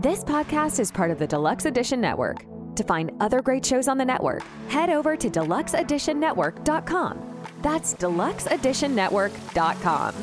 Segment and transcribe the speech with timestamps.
[0.00, 2.46] This podcast is part of the Deluxe Edition Network.
[2.76, 7.42] To find other great shows on the network, head over to deluxeeditionnetwork.com.
[7.60, 10.14] That's deluxeeditionnetwork.com.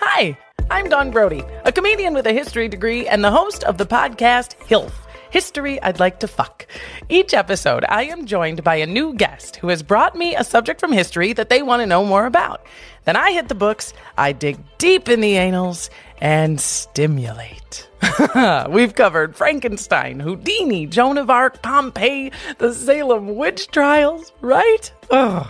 [0.00, 0.36] Hi,
[0.70, 4.54] I'm Don Brody, a comedian with a history degree and the host of the podcast
[4.68, 5.05] HILF.
[5.30, 6.66] History I'd Like to Fuck.
[7.08, 10.80] Each episode, I am joined by a new guest who has brought me a subject
[10.80, 12.64] from history that they want to know more about.
[13.04, 17.88] Then I hit the books, I dig deep in the annals, and stimulate.
[18.68, 24.92] We've covered Frankenstein, Houdini, Joan of Arc, Pompeii, the Salem witch trials, right?
[25.10, 25.46] Ugh.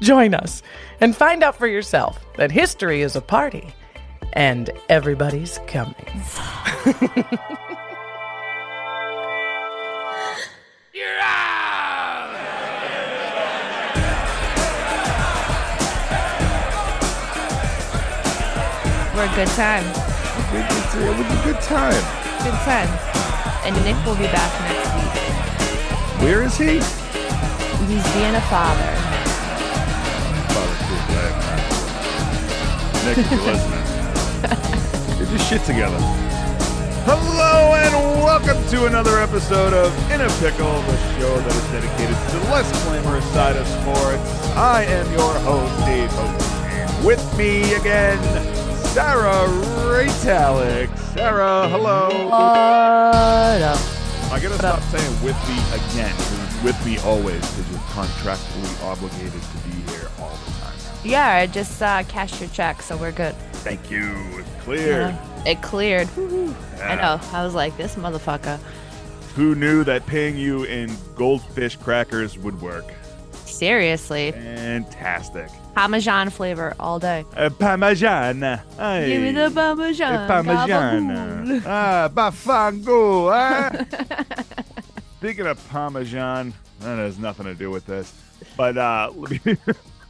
[0.00, 0.62] Join us
[1.00, 3.74] and find out for yourself that history is a party
[4.32, 5.94] and everybody's coming.
[11.00, 11.08] We're
[19.24, 19.84] a good time.
[20.52, 22.04] It's, it was a good time.
[22.44, 22.88] Good time.
[23.64, 25.14] And Nick will be back next week.
[26.22, 26.82] Where is he?
[27.86, 28.92] He's being a father.
[30.52, 31.36] Father too, right?
[33.06, 33.84] Nick, if you're listening,
[35.18, 36.00] get your shit together.
[37.04, 42.16] Hello and welcome to another episode of In a Pickle, the show that is dedicated
[42.16, 44.46] to the less glamorous side of sports.
[44.56, 47.04] I am your host, Dave Hogan.
[47.06, 48.18] With me again,
[48.92, 49.46] Sarah
[49.88, 50.96] Raytalik.
[51.14, 52.08] Sarah, hello.
[52.26, 53.80] What up?
[54.32, 56.14] I gotta stop saying with me again.
[56.16, 60.74] 'cause With me always, because you're contractually obligated to be here all the time.
[61.02, 63.34] Yeah, I just uh, cashed your check, so we're good.
[63.64, 64.44] Thank you.
[64.64, 65.00] Clear.
[65.08, 66.14] Yeah, It cleared.
[66.16, 66.54] Woo-hoo.
[66.82, 67.20] I know.
[67.32, 68.58] I was like, this motherfucker.
[69.36, 72.84] Who knew that paying you in goldfish crackers would work?
[73.44, 74.32] Seriously.
[74.32, 75.48] Fantastic.
[75.74, 77.24] Parmesan flavor all day.
[77.36, 78.42] Uh, Parmesan.
[78.42, 79.06] Aye.
[79.06, 80.26] Give me the Uh, Parmesan.
[80.28, 80.68] Parmesan.
[81.46, 81.62] gabagool.
[81.66, 83.30] Ah, bafango.
[83.32, 83.70] Ah.
[85.18, 88.12] Speaking of Parmesan, that has nothing to do with this.
[88.56, 89.12] But uh,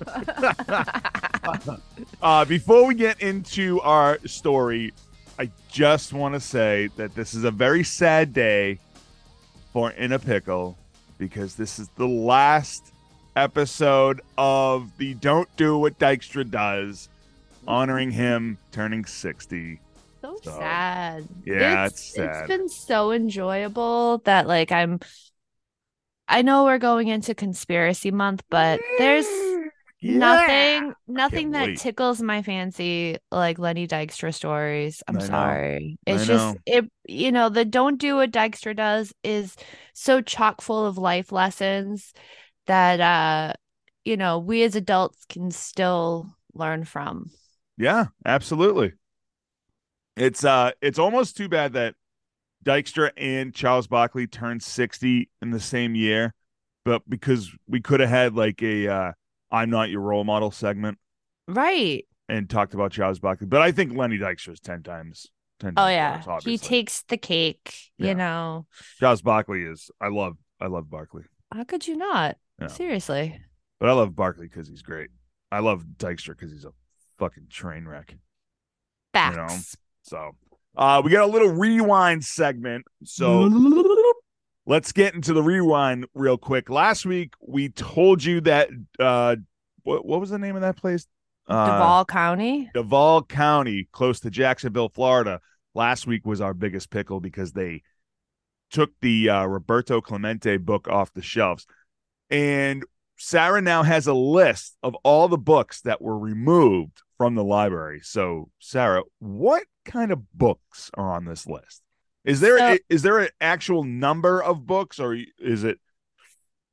[2.22, 4.92] uh, before we get into our story,
[5.40, 8.78] I just want to say that this is a very sad day
[9.72, 10.76] for In a Pickle
[11.16, 12.92] because this is the last
[13.36, 17.08] episode of the Don't Do What Dykstra Does,
[17.66, 19.80] honoring him turning 60.
[20.20, 21.26] So So, sad.
[21.46, 22.40] yeah, it's sad.
[22.42, 25.00] It's been so enjoyable that like I'm
[26.28, 29.26] I know we're going into conspiracy month, but there's
[30.00, 30.16] Yeah.
[30.16, 31.76] nothing nothing that wait.
[31.76, 35.02] tickles my fancy like Lenny Dykstra stories.
[35.06, 35.60] I'm I know.
[35.60, 35.98] sorry.
[36.08, 36.62] I It's just know.
[36.66, 39.56] it you know, the don't do what Dykstra does is
[39.94, 42.12] so chock full of life lessons
[42.66, 43.54] that uh
[44.04, 47.30] you know, we as adults can still learn from.
[47.76, 48.92] Yeah, absolutely.
[50.16, 51.94] It's uh it's almost too bad that
[52.64, 56.34] Dykstra and Charles Barkley turned 60 in the same year,
[56.84, 59.12] but because we could have had like a uh
[59.50, 60.98] I'm not your role model segment
[61.48, 62.06] Right.
[62.28, 63.46] and talked about Charles Barkley.
[63.46, 65.26] But I think Lenny Dykstra is 10 times
[65.60, 66.22] 10 Oh times yeah.
[66.26, 68.08] worse, He takes the cake, Yeah.
[68.08, 68.66] you know.
[68.98, 71.24] Charles Barkley is I love I love Barkley.
[71.52, 72.36] How could you not?
[72.60, 72.68] Yeah.
[72.68, 73.40] Seriously.
[73.78, 75.10] But I love Barkley because he's great.
[75.50, 76.72] I love Dykstra because he's a
[77.18, 78.14] fucking train wreck.
[79.12, 79.36] Facts.
[79.36, 79.56] know,
[80.02, 80.30] So
[80.76, 82.84] uh we got a little rewind segment.
[83.04, 83.48] So
[84.70, 86.70] let's get into the rewind real quick.
[86.70, 88.68] Last week we told you that
[89.00, 89.34] uh
[89.82, 91.08] what what was the name of that place?
[91.48, 92.70] Uh Duval County.
[92.72, 95.40] Duval County, close to Jacksonville, Florida.
[95.74, 97.82] Last week was our biggest pickle because they
[98.70, 101.66] took the uh, Roberto Clemente book off the shelves.
[102.28, 102.84] And
[103.16, 108.00] Sarah now has a list of all the books that were removed from the library.
[108.02, 111.82] So, Sarah, what kind of books are on this list?
[112.24, 115.78] Is there So- is there an actual number of books or is it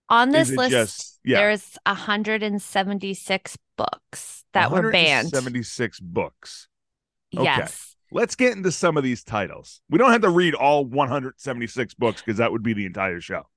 [0.10, 5.30] On this it list, just yeah, there's 176 books that were banned.
[5.30, 6.68] 76 books.
[7.36, 7.44] okay.
[7.44, 7.96] Yes.
[8.12, 9.82] Let's get into some of these titles.
[9.90, 13.48] We don't have to read all 176 books because that would be the entire show.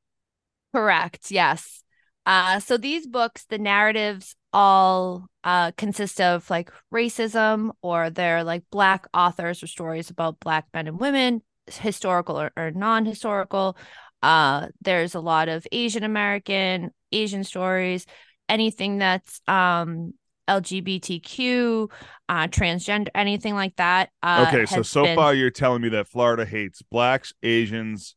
[0.74, 1.30] Correct.
[1.30, 1.84] Yes.
[2.26, 8.64] Uh, so these books, the narratives all uh, consist of like racism or they're like
[8.72, 11.42] black authors or stories about black men and women,
[11.78, 13.76] historical or, or non-historical.
[14.22, 18.06] Uh, there's a lot of Asian American, Asian stories,
[18.48, 20.14] anything that's um
[20.48, 21.90] LGBTQ,
[22.28, 24.10] uh, transgender, anything like that.
[24.22, 28.16] Uh, okay, so so been- far you're telling me that Florida hates blacks, Asians,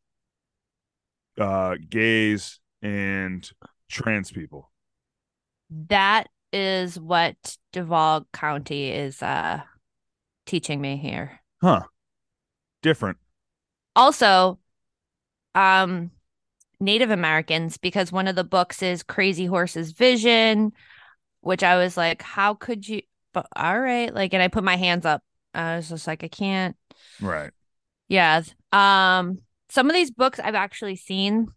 [1.40, 3.50] uh, gays, and
[3.90, 4.72] trans people.
[5.90, 7.36] That is what
[7.72, 9.62] Duval County is uh
[10.46, 11.40] teaching me here.
[11.62, 11.84] Huh.
[12.82, 13.18] Different.
[13.96, 14.60] Also,
[15.56, 16.12] um
[16.80, 20.74] Native Americans because one of the books is Crazy Horse's Vision,
[21.42, 23.02] which I was like, how could you
[23.34, 25.24] but all right, like and I put my hands up.
[25.54, 26.76] I was just like I can't.
[27.22, 27.52] Right.
[28.08, 28.44] Yeah.
[28.72, 31.48] Um some of these books I've actually seen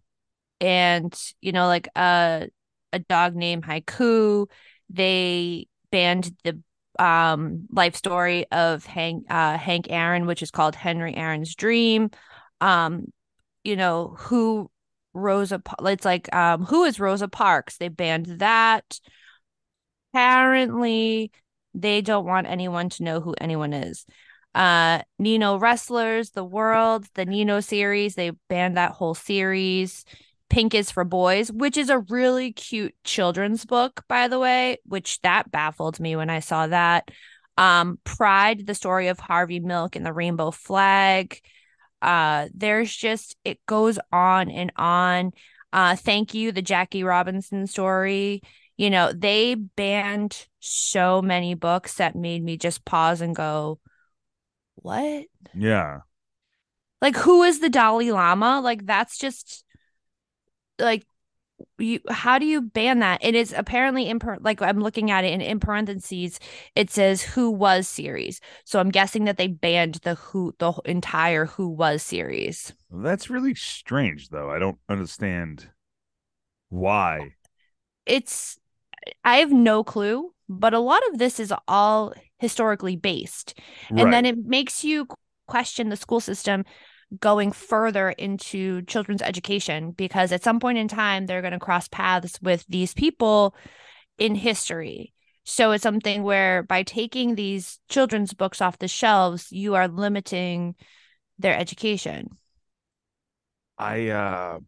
[0.60, 2.48] and you know like a
[2.92, 4.46] a dog named Haiku,
[4.90, 6.60] they banned the
[6.98, 12.10] um life story of Hank uh Hank Aaron which is called Henry Aaron's Dream.
[12.60, 13.12] Um
[13.64, 14.70] you know who
[15.14, 17.78] Rosa it's like um who is Rosa Parks?
[17.78, 19.00] They banned that.
[20.12, 21.30] Apparently
[21.74, 24.06] they don't want anyone to know who anyone is
[24.54, 30.04] uh Nino Wrestlers, The World, the Nino series, they banned that whole series.
[30.48, 35.20] Pink is for Boys, which is a really cute children's book, by the way, which
[35.22, 37.10] that baffled me when I saw that.
[37.58, 41.40] Um, Pride, the story of Harvey Milk and the rainbow flag.
[42.02, 45.32] Uh, there's just it goes on and on.
[45.72, 48.42] Uh, thank you, the Jackie Robinson story.
[48.76, 53.80] You know, they banned so many books that made me just pause and go,
[54.74, 55.24] what?
[55.54, 56.00] Yeah.
[57.00, 58.60] Like, who is the Dalai Lama?
[58.62, 59.64] Like, that's just
[60.78, 61.06] like
[61.78, 63.20] you how do you ban that?
[63.22, 66.38] And it is apparently in per- like i'm looking at it in, in parentheses
[66.74, 68.40] it says who was series.
[68.64, 72.72] So i'm guessing that they banned the who the entire who was series.
[72.90, 74.50] That's really strange, though.
[74.50, 75.70] I don't understand
[76.68, 77.30] why.
[78.04, 78.58] it's
[79.24, 83.58] i have no clue but a lot of this is all historically based.
[83.90, 85.08] And then it makes you
[85.48, 86.64] question the school system
[87.20, 91.88] going further into children's education because at some point in time they're going to cross
[91.88, 93.54] paths with these people
[94.18, 95.12] in history.
[95.44, 100.74] So it's something where by taking these children's books off the shelves you are limiting
[101.38, 102.30] their education.
[103.78, 104.58] I uh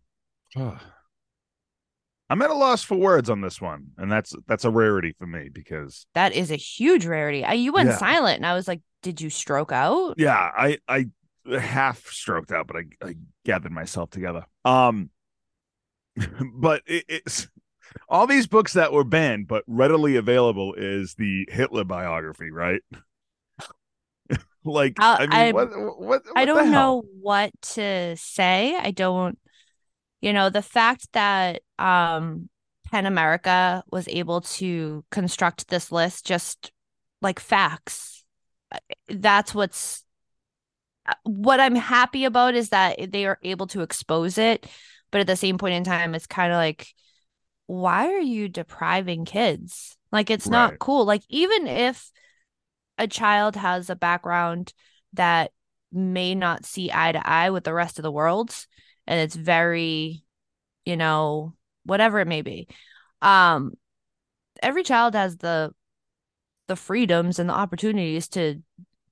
[2.30, 5.26] I'm at a loss for words on this one, and that's that's a rarity for
[5.26, 7.44] me because that is a huge rarity.
[7.44, 7.98] I, you went Yeah.
[7.98, 10.16] silent and i was like did you stroke out?
[10.16, 11.06] Yeah, I I
[11.48, 13.14] half stroked out, but I, I
[13.44, 14.44] gathered myself together.
[14.64, 15.10] Um,
[16.54, 17.48] but it, it's
[18.08, 22.82] all these books that were banned but readily available is the Hitler biography, right?
[24.64, 28.76] like, I'll- I mean, I- what, what, what I don't know what to say.
[28.76, 29.38] I don't,
[30.20, 32.48] you know, the fact that um
[32.90, 36.72] PEN America was able to construct this list just
[37.20, 38.24] like facts.
[38.72, 38.78] uh,
[39.08, 40.07] That's what's uh,
[41.24, 44.66] what I'm happy about is that they are able to expose it,
[45.10, 46.88] but at the same point in time, it's kind of like,
[47.66, 49.96] why are you depriving kids?
[50.10, 51.04] Like it's not cool.
[51.04, 52.10] Like even if
[52.96, 54.72] a child has a background
[55.14, 55.52] that
[55.92, 58.54] may not see eye to eye with the rest of the world
[59.06, 60.22] and it's very
[60.84, 61.54] you know
[61.84, 62.68] whatever it may be
[63.22, 63.72] um
[64.62, 65.72] every child has the
[66.66, 68.62] the freedoms and the opportunities to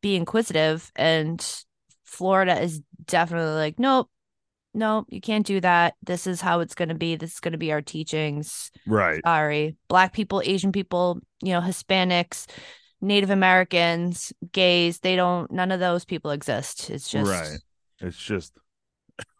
[0.02, 1.64] be inquisitive and
[2.06, 4.08] Florida is definitely like nope
[4.74, 7.52] nope you can't do that this is how it's going to be this is going
[7.52, 9.20] to be our teachings Right.
[9.24, 12.46] sorry black people asian people you know hispanics
[13.00, 17.58] native americans gays they don't none of those people exist it's just Right.
[18.00, 18.52] It's just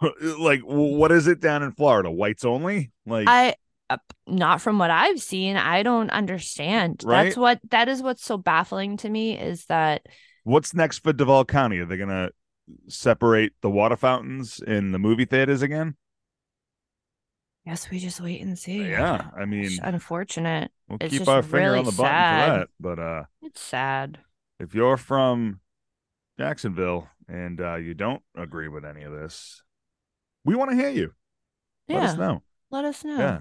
[0.39, 2.11] like what is it down in Florida?
[2.11, 2.93] Whites only?
[3.05, 3.55] Like i
[4.27, 7.25] not from what i've seen i don't understand Right?
[7.25, 10.07] that's what that is what's so baffling to me is that
[10.43, 11.79] what's next for Duval County?
[11.79, 12.31] Are they gonna
[12.89, 15.97] separate the water fountains in the movie theaters again?
[17.65, 19.31] Yes, we just wait and see Yeah.
[19.37, 22.49] I mean it's unfortunate we'll it's keep our finger really on the button sad.
[22.53, 22.69] for that.
[22.79, 24.19] But uh it's sad
[24.61, 25.61] if you're from
[26.39, 29.63] Jacksonville and uh you don't agree with any of this,
[30.45, 31.13] we want to hear you.
[31.89, 32.43] Let us know.
[32.71, 33.41] let us know Yeah.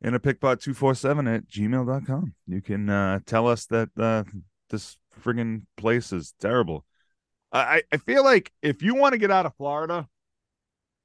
[0.00, 2.34] In a pickpot247 at gmail.com.
[2.46, 4.24] You can uh, tell us that uh,
[4.68, 6.84] this friggin' place is terrible.
[7.54, 10.08] I, I- feel like if you want to get out of Florida,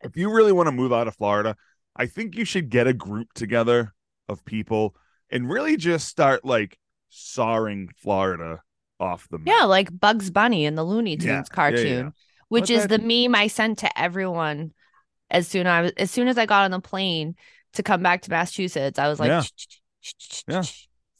[0.01, 1.56] if you really want to move out of Florida,
[1.96, 3.94] I think you should get a group together
[4.27, 4.96] of people
[5.29, 6.77] and really just start like
[7.10, 8.62] sawing Florida
[9.00, 9.48] off the map.
[9.48, 12.10] yeah like bugs bunny in the looney tunes Yeah, yeah, yeah, cartoon yeah.
[12.50, 14.74] which Let is that- the meme I sent to everyone
[15.32, 17.36] as soon I was as soon as I got on the plane
[17.74, 18.98] to come back to Massachusetts.
[19.00, 19.29] I was like,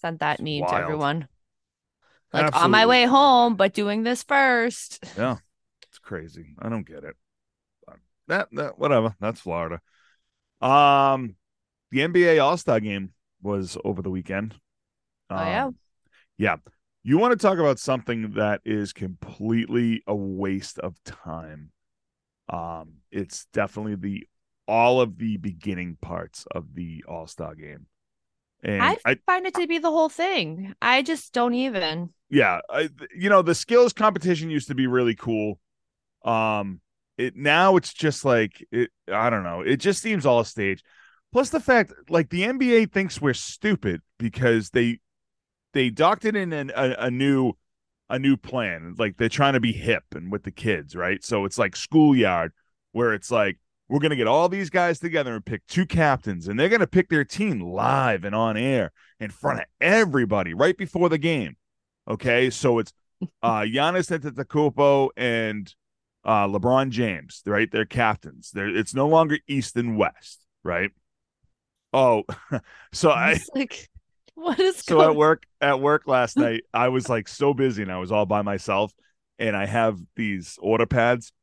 [0.02, 1.28] sent that meme to everyone.
[2.32, 5.04] Like on my way home, but doing this first.
[5.18, 5.38] Yeah,
[5.88, 6.56] it's crazy.
[6.60, 7.16] I don't get it.
[8.28, 9.16] That that whatever.
[9.20, 9.82] That's Florida.
[10.62, 11.36] Um,
[11.92, 14.56] the NBA All Star Game was over the weekend.
[15.30, 15.66] Oh, yeah?
[15.66, 15.76] Um,
[16.38, 16.56] yeah.
[17.04, 21.72] You want to talk about something that is completely a waste of time.
[22.50, 24.28] Um, it's definitely the
[24.68, 27.88] all of the beginning parts of the All Star Game,
[28.64, 30.76] and I I, find it to be the whole thing.
[30.82, 32.12] I just don't even.
[32.30, 35.60] Yeah, I, you know, the skills competition used to be really cool.
[36.24, 36.82] Um,
[37.18, 38.92] it now it's just like it.
[39.12, 39.62] I don't know.
[39.62, 40.84] It just seems all stage.
[41.32, 45.00] Plus the fact, like the NBA thinks we're stupid because they
[45.74, 47.54] they doctored in an, a, a new
[48.10, 48.96] a new plan.
[48.98, 51.24] Like they're trying to be hip and with the kids, right?
[51.24, 52.52] So it's like schoolyard
[52.92, 53.58] where it's like
[53.88, 57.10] we're gonna get all these guys together and pick two captains, and they're gonna pick
[57.10, 61.58] their team live and on air in front of everybody right before the game.
[62.10, 62.94] Okay, so it's
[63.44, 65.74] uh Giannis Antetokounmpo and
[66.24, 67.70] uh LeBron James, right?
[67.72, 68.52] They're captains.
[68.52, 70.92] They're it's no longer East and West, right?
[71.94, 72.24] Oh,
[72.94, 73.90] so I It's like,
[74.40, 77.84] what is so going at work at work last night i was like so busy
[77.84, 78.94] and i was all by myself
[79.38, 81.34] and i have these order pads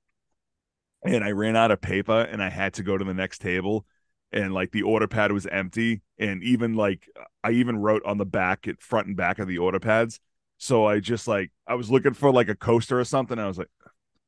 [1.05, 3.85] and i ran out of paper and i had to go to the next table
[4.33, 7.09] and like the order pad was empty and even like
[7.45, 10.21] i even wrote on the back at front and back of the order pads
[10.59, 13.59] so i just like i was looking for like a coaster or something i was
[13.59, 13.69] like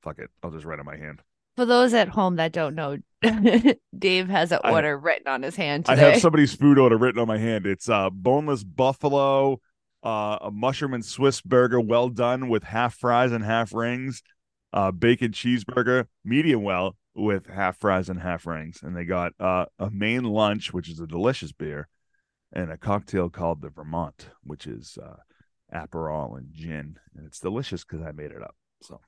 [0.03, 1.21] fuck it i'll just write on my hand
[1.57, 2.99] For those at home that don't know,
[3.99, 7.21] Dave has an I- order written on his hand I have somebody's food order written
[7.21, 7.67] on my hand.
[7.67, 9.61] It's uh boneless buffalo,
[10.05, 14.23] uh a mushroom and Swiss burger well done with half fries and half rings,
[14.73, 18.79] uh bacon cheeseburger, medium well with half fries and half rings.
[18.83, 21.89] And they got uh a main lunch, which is a delicious beer,
[22.53, 25.17] and a cocktail called the Vermont, which is uh
[25.75, 28.55] Aperol and gin, and it's delicious because I made it up.
[28.83, 29.01] So.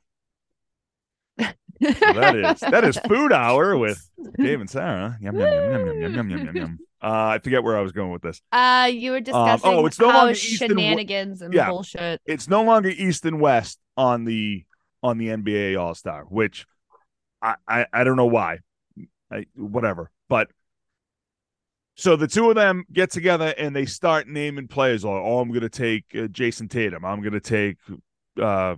[1.41, 1.47] so
[1.81, 5.17] that is that is food hour with Dave and Sarah.
[5.21, 6.57] Yum yum yum yum yum yum yum yum.
[6.57, 6.79] yum.
[7.03, 8.43] Uh, I forget where I was going with this.
[8.53, 12.21] Uh, you were discussing um, oh, it's no longer shenanigans and, w- and yeah, bullshit.
[12.27, 14.67] It's no longer East and West on the
[15.03, 16.67] on the NBA All Star, which
[17.41, 18.59] I, I I don't know why,
[19.33, 20.11] I, whatever.
[20.29, 20.51] But
[22.01, 25.05] so the two of them get together and they start naming players.
[25.05, 27.05] Like, oh, I'm going to take uh, Jayson Tatum.
[27.05, 27.77] I'm going to take
[28.41, 28.77] uh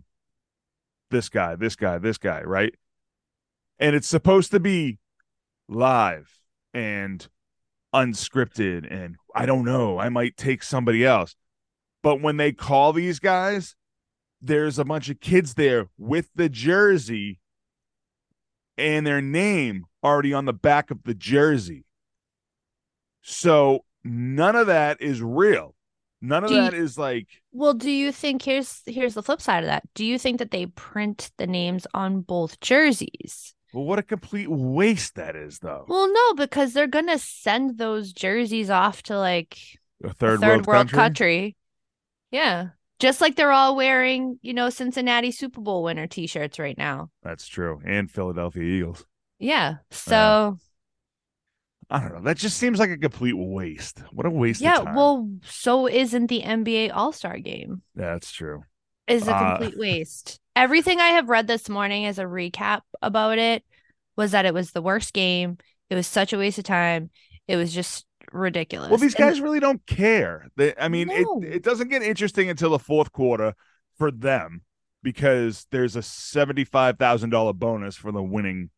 [1.10, 2.74] this guy, this guy, this guy, right?
[3.78, 4.98] And it's supposed to be
[5.68, 6.28] live
[6.74, 7.28] and
[7.94, 11.36] unscripted and I don't know, I might take somebody else.
[12.02, 13.76] But when they call these guys,
[14.40, 17.38] there's a bunch of kids there with the jersey
[18.76, 21.84] and their name already on the back of the jersey.
[23.22, 25.74] So none of that is real.
[26.20, 29.40] None of Do you- that is like Well, do you think here's here's the flip
[29.40, 29.82] side of that?
[29.94, 33.54] Do you think that they print the names on both jerseys?
[33.74, 35.86] well, what a complete waste that is, though.
[35.88, 39.56] Well, no, because they're gonna send those jerseys off to like
[40.04, 40.96] A a third, third world, country.
[40.96, 41.56] country.
[42.30, 42.68] Yeah.
[42.98, 47.10] Just like they're all wearing, you know, Cincinnati Super Bowl winner t-shirts right now.
[47.24, 47.80] That's true.
[47.84, 49.04] And Philadelphia Eagles.
[49.40, 49.76] Yeah.
[49.90, 50.58] So
[51.92, 52.20] I don't know.
[52.22, 54.02] That just seems like a complete waste.
[54.12, 54.94] What a waste yeah, of time.
[54.94, 57.82] well, so isn't the NBA All-Star game.
[57.94, 58.64] That's true.
[59.06, 60.40] Is a Uh, complete waste.
[60.56, 63.62] Everything I have read this morning as a recap about it
[64.16, 65.58] was that it was the worst game.
[65.90, 67.10] It was such a waste of time.
[67.46, 68.88] It was just ridiculous.
[68.88, 70.48] Well, these And- guys really don't care.
[70.56, 71.40] They, I mean, No.
[71.42, 73.54] it, it doesn't get interesting until the fourth quarter
[73.98, 74.62] for them
[75.02, 78.70] because there's a seventy-five thousand dollar bonus for the winning,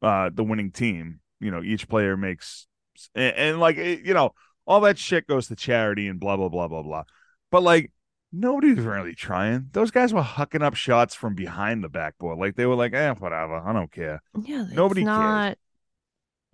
[0.00, 1.20] uh, the winning team.
[1.40, 2.66] You know, each player makes,
[3.14, 4.34] and, and like it- you know,
[4.66, 7.04] all that shit goes to charity and blah blah blah blah blah.
[7.50, 7.92] But like,
[8.32, 9.68] nobody's really trying.
[9.72, 12.38] Those guys were hucking up shots from behind the backboard.
[12.38, 14.22] Like they were like, eh, whatever, I don't care.
[14.42, 15.16] yeah, nobody cares.
[15.16, 15.56] not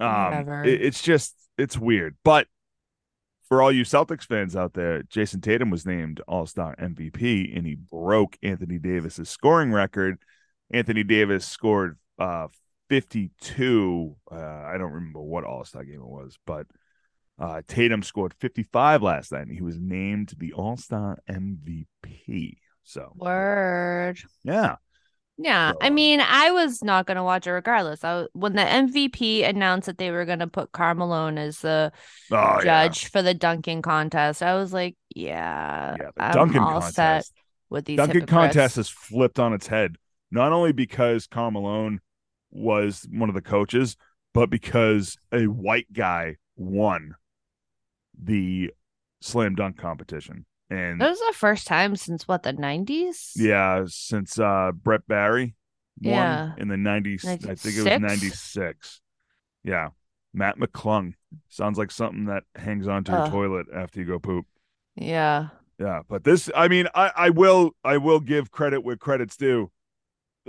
[0.00, 0.32] Um,
[0.66, 2.16] it- it's just it's weird.
[2.24, 2.48] But
[3.48, 7.66] for all you Celtics fans out there, Jayson Tatum was named All Star MVP, and
[7.66, 10.18] he broke Anthony Davis's scoring record.
[10.70, 12.48] Anthony Davis scored uh
[12.92, 14.16] 52.
[14.30, 16.66] Uh, I don't remember what All Star game it was, but
[17.38, 22.58] uh, Tatum scored 55 last night, and he was named the All Star MVP.
[22.84, 24.18] So word.
[24.44, 24.76] yeah,
[25.38, 28.04] Yeah, I mean, I was not gonna watch it regardless.
[28.04, 31.92] I when the MVP announced that they were gonna put Karl Malone as the
[32.30, 36.10] oh yeah, judge for the dunking contest, I was like, yeah, yeah.
[36.18, 36.94] I'm Duncan all contest.
[36.94, 37.24] set
[37.70, 38.30] with these hypocrites.
[38.30, 39.96] contest is flipped on its head,
[40.30, 42.02] not only because Karl Malone
[42.52, 43.96] was one of the coaches,
[44.34, 47.14] but because a white guy won
[48.22, 48.70] the
[49.20, 50.46] slam dunk competition.
[50.70, 53.32] And That was the first time since what the nineties.
[53.36, 55.54] yeah, since uh Brent Barry
[56.00, 56.52] won Yeah.
[56.58, 58.00] in the 90s, I think it was 96?
[58.00, 59.00] 96.
[59.64, 59.88] Yeah.
[60.34, 61.14] Mac McClung
[61.48, 63.30] Sounds like something that hangs onto your Ugh.
[63.30, 64.46] toilet after you go poop.
[64.96, 65.48] Yeah.
[65.78, 69.70] Yeah, but this, I mean, I, I will, I will give credit where credit's due.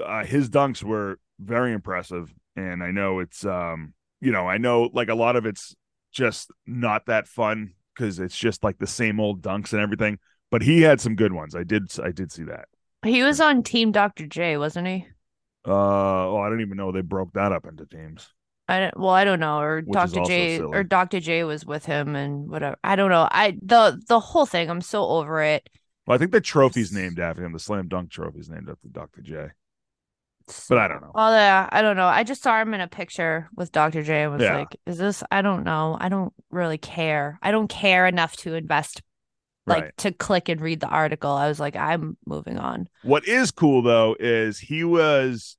[0.03, 4.89] Uh, his dunks were very impressive, and I know it's, um, you know, I know
[4.93, 5.75] like a lot of it's
[6.11, 10.19] just not that fun because it's just like the same old dunks and everything.
[10.51, 11.55] But he had some good ones.
[11.55, 12.65] I did, I did see that.
[13.03, 14.27] He was on Team Dr.
[14.27, 15.07] J, wasn't he?
[15.67, 18.29] Uh, oh, I don't even know they broke that up into teams.
[18.67, 20.23] I don't, well, I don't know, or Which Dr.
[20.25, 20.77] J silly.
[20.77, 21.19] or Dr.
[21.19, 22.77] J was with him and whatever.
[22.83, 23.27] I don't know.
[23.29, 25.69] I the the whole thing, I'm so over it.
[26.05, 27.51] Well, I think the trophy's named after him.
[27.51, 29.21] The slam dunk trophy's named after Dr.
[29.21, 29.47] J.
[30.69, 31.11] But I don't know.
[31.13, 32.07] Well, yeah, I don't know.
[32.07, 34.03] I just saw him in a picture with Dr.
[34.03, 34.57] J and was Yeah.
[34.57, 35.97] like, is this I don't know.
[35.99, 37.39] I don't really care.
[37.41, 39.01] I don't care enough to invest
[39.65, 39.97] like Right.
[39.99, 41.31] to click and read the article.
[41.31, 42.87] I was like, I'm moving on.
[43.03, 45.57] What is cool though is he was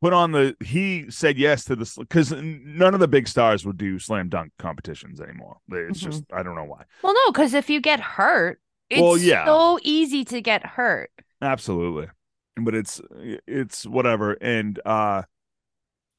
[0.00, 0.56] put on the.
[0.64, 4.52] He said yes to this because none of the big stars would do slam dunk
[4.58, 5.56] competitions anymore.
[5.70, 6.04] It's Mhm.
[6.04, 6.84] just I don't know why.
[7.02, 8.60] Well, no, because if you get hurt,
[8.90, 9.44] it's Well, yeah.
[9.44, 11.10] so easy to get hurt.
[11.42, 12.06] Absolutely.
[12.56, 13.00] But it's
[13.46, 14.32] it's whatever.
[14.40, 15.22] And uh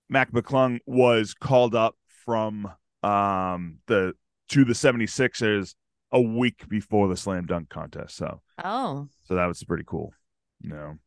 [0.09, 2.71] Mac McClung was called up from
[3.03, 4.13] um the
[4.49, 5.75] to the 76ers
[6.11, 8.15] a week before the slam dunk contest.
[8.15, 10.13] So Oh, so that was pretty cool.
[10.61, 10.97] You know.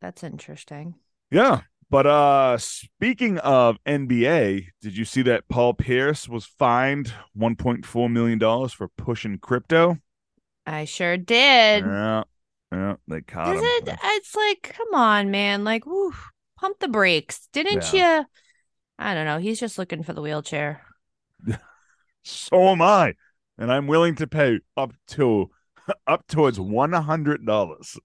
[0.00, 0.94] that's interesting.
[1.30, 1.62] Yeah.
[1.88, 8.38] But uh speaking of NBA, did you see that Paul Pierce was fined 1.4 million
[8.38, 9.98] dollars for pushing crypto?
[10.66, 11.84] I sure did.
[11.84, 12.24] Yeah.
[12.72, 13.88] Yeah, they caught Is him.
[13.88, 13.98] it?
[14.04, 15.64] It's like, come on, man.
[15.64, 16.12] Like, woo,
[16.58, 17.48] pump the brakes.
[17.52, 18.24] Didn't you?
[18.98, 19.38] I don't know.
[19.38, 20.82] He's just looking for the wheelchair.
[22.22, 23.14] So am I,
[23.56, 25.50] and I'm willing to pay up to
[26.06, 27.98] up towards one hundred dollars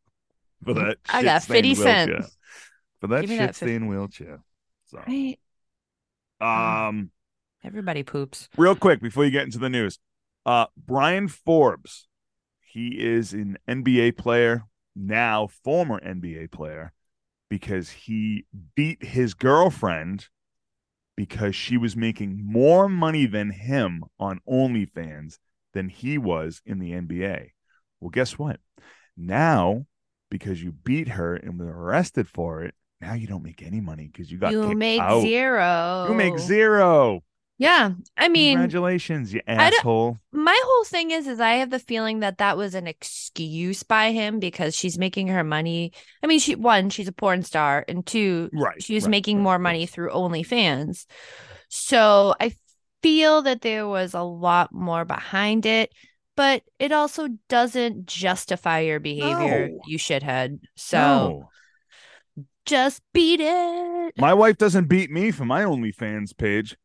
[0.63, 0.97] for that.
[1.09, 2.07] I got 50 cents.
[2.07, 2.29] wheelchair.
[3.01, 4.39] for that me that shit stained wheelchair.
[4.85, 5.37] So, Right?
[6.39, 7.11] um,
[7.63, 8.47] Everybody poops.
[8.57, 9.99] real quick before you get into the news,
[10.45, 12.07] uh, Bryn Forbes,
[12.75, 14.63] he is an NBA player
[14.97, 16.91] now, former NBA player,
[17.49, 18.43] because he
[18.75, 20.27] beat his girlfriend
[21.15, 25.37] because she was making more money than him on OnlyFans
[25.73, 27.51] than he was in the NBA.
[28.01, 28.59] Well, guess what?
[29.15, 29.85] Now,
[30.29, 34.09] because you beat her and were arrested for it, now you don't make any money
[34.11, 35.21] because you got You kicked make out.
[35.21, 36.07] zero.
[36.09, 37.23] You make zero.
[37.57, 37.91] Yeah.
[38.17, 40.17] I mean, Congratulations, you asshole.
[40.33, 44.11] my whole thing is is I have the feeling that that was an excuse by
[44.11, 45.93] him because she's making her money.
[46.21, 48.81] I mean, she one, she's a porn star, and two, Right.
[48.83, 51.05] she's right, making right, more money through OnlyFans.
[51.69, 52.53] So I
[53.01, 55.93] feel that there was a lot more behind it,
[56.35, 59.79] but it also doesn't justify your behavior, No.
[59.87, 60.59] you shithead.
[60.75, 61.49] So No.
[62.65, 64.13] just beat it.
[64.17, 66.75] My wife doesn't beat me for my OnlyFans page.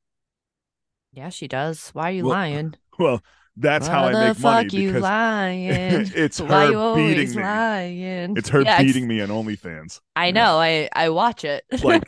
[1.12, 1.90] Yeah, she does.
[1.92, 2.74] Why are you Well, lying?
[2.98, 3.22] Well,
[3.56, 6.10] that's how Why I the make money you because lying?
[6.14, 7.42] it's Why her beating me.
[7.42, 8.36] lying?
[8.36, 10.00] It's her Yeah, beating me on OnlyFans.
[10.16, 10.32] I Yeah.
[10.32, 10.58] know.
[10.58, 11.64] I I watch it.
[11.82, 12.04] Like-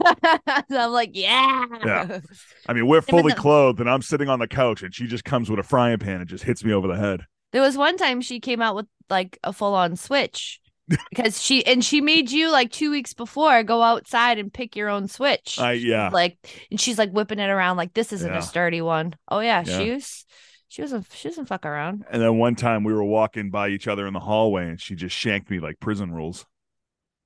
[0.71, 1.65] So I'm like, yeah.
[1.85, 2.21] Yeah.
[2.69, 5.51] I mean, we're fully clothed, and I'm sitting on the couch, and she just comes
[5.51, 7.23] with a frying pan and just hits me over the head.
[7.53, 10.61] There was one time she came out with like a full on switch
[11.11, 14.89] because she and she made you like two weeks before go outside and pick your
[14.89, 15.59] own switch.
[15.59, 16.11] I yeah.
[16.13, 16.37] Like,
[16.71, 18.39] and she's like whipping it around like this isn't Yeah.
[18.39, 19.15] a sturdy one.
[19.29, 19.79] Oh yeah, Yeah.
[19.79, 20.25] she was.
[20.69, 21.07] She wasn't.
[21.13, 22.05] She doesn't fuck around.
[22.11, 24.95] And then one time we were walking by each other in the hallway, and she
[24.95, 26.47] just shanked me like prison rules.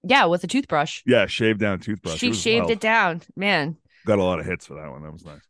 [0.02, 1.02] Yeah, with a toothbrush.
[1.06, 2.18] Yeah, shaved down toothbrush.
[2.18, 2.70] she was shaved wild.
[2.72, 3.22] it down.
[3.36, 5.02] Man, Got a lot of hits for that one.
[5.04, 5.40] That was nice.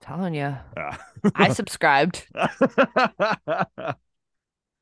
[0.00, 0.96] telling you, Yeah.
[1.34, 2.26] I subscribed.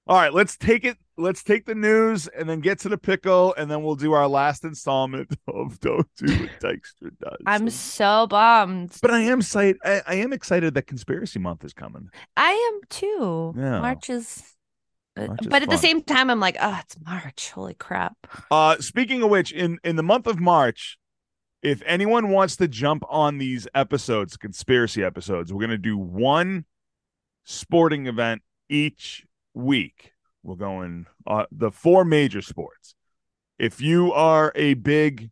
[0.06, 0.98] All right, let's take it.
[1.16, 4.26] Let's take the news and then get to the pickle, and then we'll do our
[4.28, 7.38] last installment of Don't Do What Dykstra Does.
[7.46, 8.96] I'm so bummed.
[9.00, 9.76] but I am excited.
[9.84, 12.08] I, I am excited that Conspiracy Month is coming.
[12.36, 13.54] I am too.
[13.56, 13.80] Yeah.
[13.80, 14.42] March is.
[15.16, 17.50] uh, March but at the same time, I'm like, oh, it's March.
[17.52, 18.16] Holy crap.
[18.50, 20.98] Uh, speaking of which, in in the month of March,
[21.62, 26.64] if anyone wants to jump on these episodes, conspiracy episodes, we're gonna do one
[27.44, 30.12] sporting event each week.
[30.42, 32.94] We're going uh, the four major sports.
[33.58, 35.30] If you are a big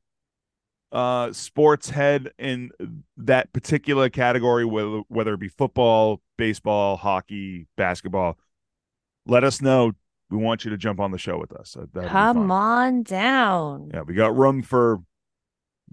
[0.91, 2.71] uh sports head in
[3.17, 8.39] that particular category, whether whether it be football, baseball, hockey, basketball,
[9.27, 9.93] let us know.
[10.31, 11.73] We want you to jump on the show with us.
[11.73, 12.11] That- that'd.
[12.11, 13.91] Come on down.
[13.93, 15.01] Yeah, we got room for.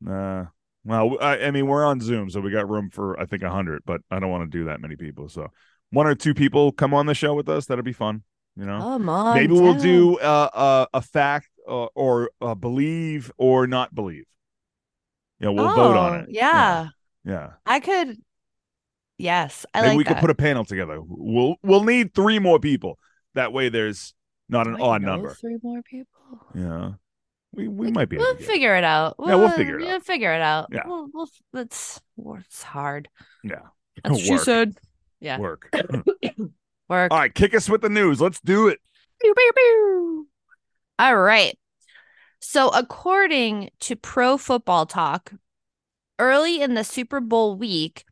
[0.08, 0.46] Uh,
[0.86, 3.50] well, I, I mean, we're on Zoom, so we got room for I think a
[3.50, 5.28] hundred, but I don't want to do that many people.
[5.28, 5.48] So
[5.92, 7.66] one or two people come on the show with us.
[7.66, 8.24] That'll be fun.
[8.56, 9.36] You know, Come on.
[9.36, 14.26] maybe we'll do uh, uh, a fact uh, or uh, believe or not believe.
[15.40, 16.26] Yeah, we'll vote on Oh, it.
[16.30, 16.88] Yeah.
[17.24, 18.18] yeah, I could
[19.18, 20.10] Yes, I Maybe like we that.
[20.16, 21.00] could put a panel together.
[21.06, 22.98] We'll we'll need three more people.
[23.36, 24.14] That way, there's
[24.48, 25.34] not an I odd number.
[25.34, 26.08] Three more people.
[26.56, 26.92] Yeah,
[27.54, 28.16] we we might be.
[28.16, 28.52] Able We'll to get it.
[28.52, 29.16] figure it out.
[29.20, 30.06] Yeah, we'll figure it We'll out.
[30.06, 30.68] figure it out.
[30.72, 30.84] Yeah.
[30.86, 32.00] We'll, we'll, it's
[32.38, 33.10] it's hard.
[33.44, 33.60] Yeah,
[34.04, 34.78] That's what she said.
[35.20, 35.40] Yeah.
[35.40, 35.74] work.
[36.90, 37.12] Work.
[37.12, 38.20] All right, kick us with the news.
[38.20, 38.80] Let's do it.
[39.22, 40.28] Pew, pew, pew.
[40.98, 41.56] All right.
[42.40, 45.34] So, according to Pro Football Talk,
[46.18, 48.06] early in the Super Bowl week,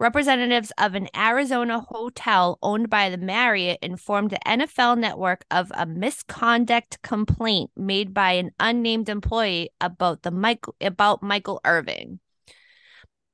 [0.00, 5.86] representatives of an Arizona hotel owned by the Marriott informed the NFL network of a
[5.86, 12.20] misconduct complaint made by an unnamed employee about the Michael about Michael Irvin.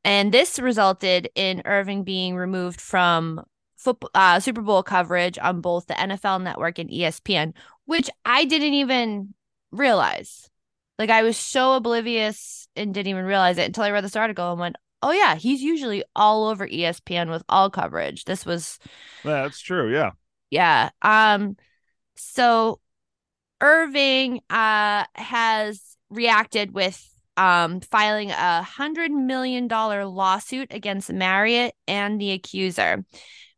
[0.04, 3.42] And this resulted in Irvin being removed from
[3.76, 7.54] football, uh, Super Bowl coverage on both the NFL Network and ESPN,
[7.86, 9.34] which I didn't even
[9.72, 10.50] realize.
[10.98, 14.50] Like I was so oblivious and didn't even realize it until I read this article
[14.50, 18.78] and went, "Oh yeah, he's usually all over ESPN with all coverage." This was
[19.24, 19.92] Yeah, that's true.
[19.92, 20.10] Yeah.
[20.50, 20.90] yeah.
[21.02, 21.56] Um
[22.16, 22.80] so
[23.60, 27.02] Irving uh has reacted with
[27.40, 33.04] um filing a hundred million dollar lawsuit against Marriott and the accuser.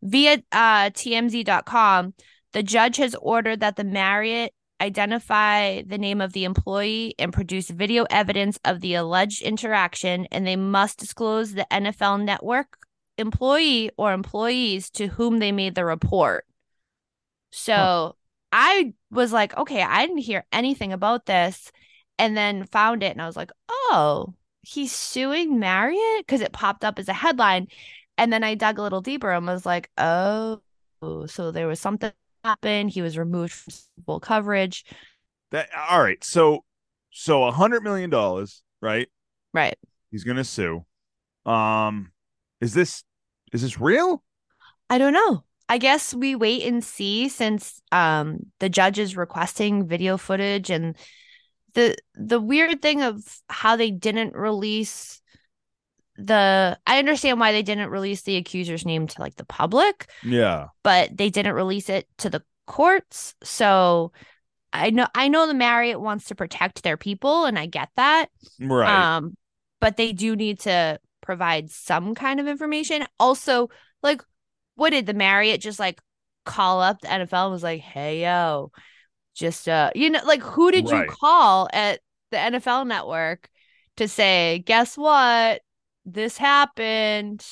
[0.00, 2.14] Via uh TMZ.com,
[2.52, 7.70] the judge has ordered that the Marriott identify the name of the employee and produce
[7.70, 12.78] video evidence of the alleged interaction, and they must disclose the NFL network
[13.18, 16.46] employee or employees to whom they made the report.
[17.50, 18.16] So
[18.52, 21.70] I was like, okay, I didn't hear anything about this.
[22.18, 26.84] And then found it and I was like, oh, he's suing Marriott because it popped
[26.84, 27.68] up as a headline.
[28.16, 30.60] And then I dug a little deeper and was like, oh,
[31.26, 32.12] so there was something
[32.44, 32.90] happened.
[32.90, 34.84] He was removed from Bowl coverage.
[35.50, 36.22] That all right.
[36.22, 36.64] So
[37.10, 39.08] so a hundred million dollars, right?
[39.52, 39.76] Right.
[40.10, 40.84] He's gonna sue.
[41.46, 42.12] Um,
[42.60, 43.04] is this
[43.52, 44.22] is this real?
[44.88, 45.44] I don't know.
[45.68, 50.96] I guess we wait and see since um the judge is requesting video footage and
[51.74, 55.20] the the weird thing of how they didn't release
[56.16, 60.66] the I understand why they didn't release the accuser's name to like the public, Yeah.
[60.82, 63.34] but they didn't release it to the courts.
[63.42, 64.12] So
[64.72, 68.26] I know I know the Marriott wants to protect their people and I get that.
[68.60, 69.16] Right.
[69.16, 69.36] Um,
[69.80, 73.04] but they do need to provide some kind of information.
[73.18, 73.68] Also,
[74.02, 74.22] like,
[74.74, 76.00] what did the Marriott just like
[76.44, 78.70] call up the NFL and was like, "Hey, yo,
[79.34, 81.08] just uh, you know, like, who did Right.
[81.08, 83.48] you call at the NFL Network
[83.96, 85.62] to say, guess what,
[86.04, 87.46] this happened."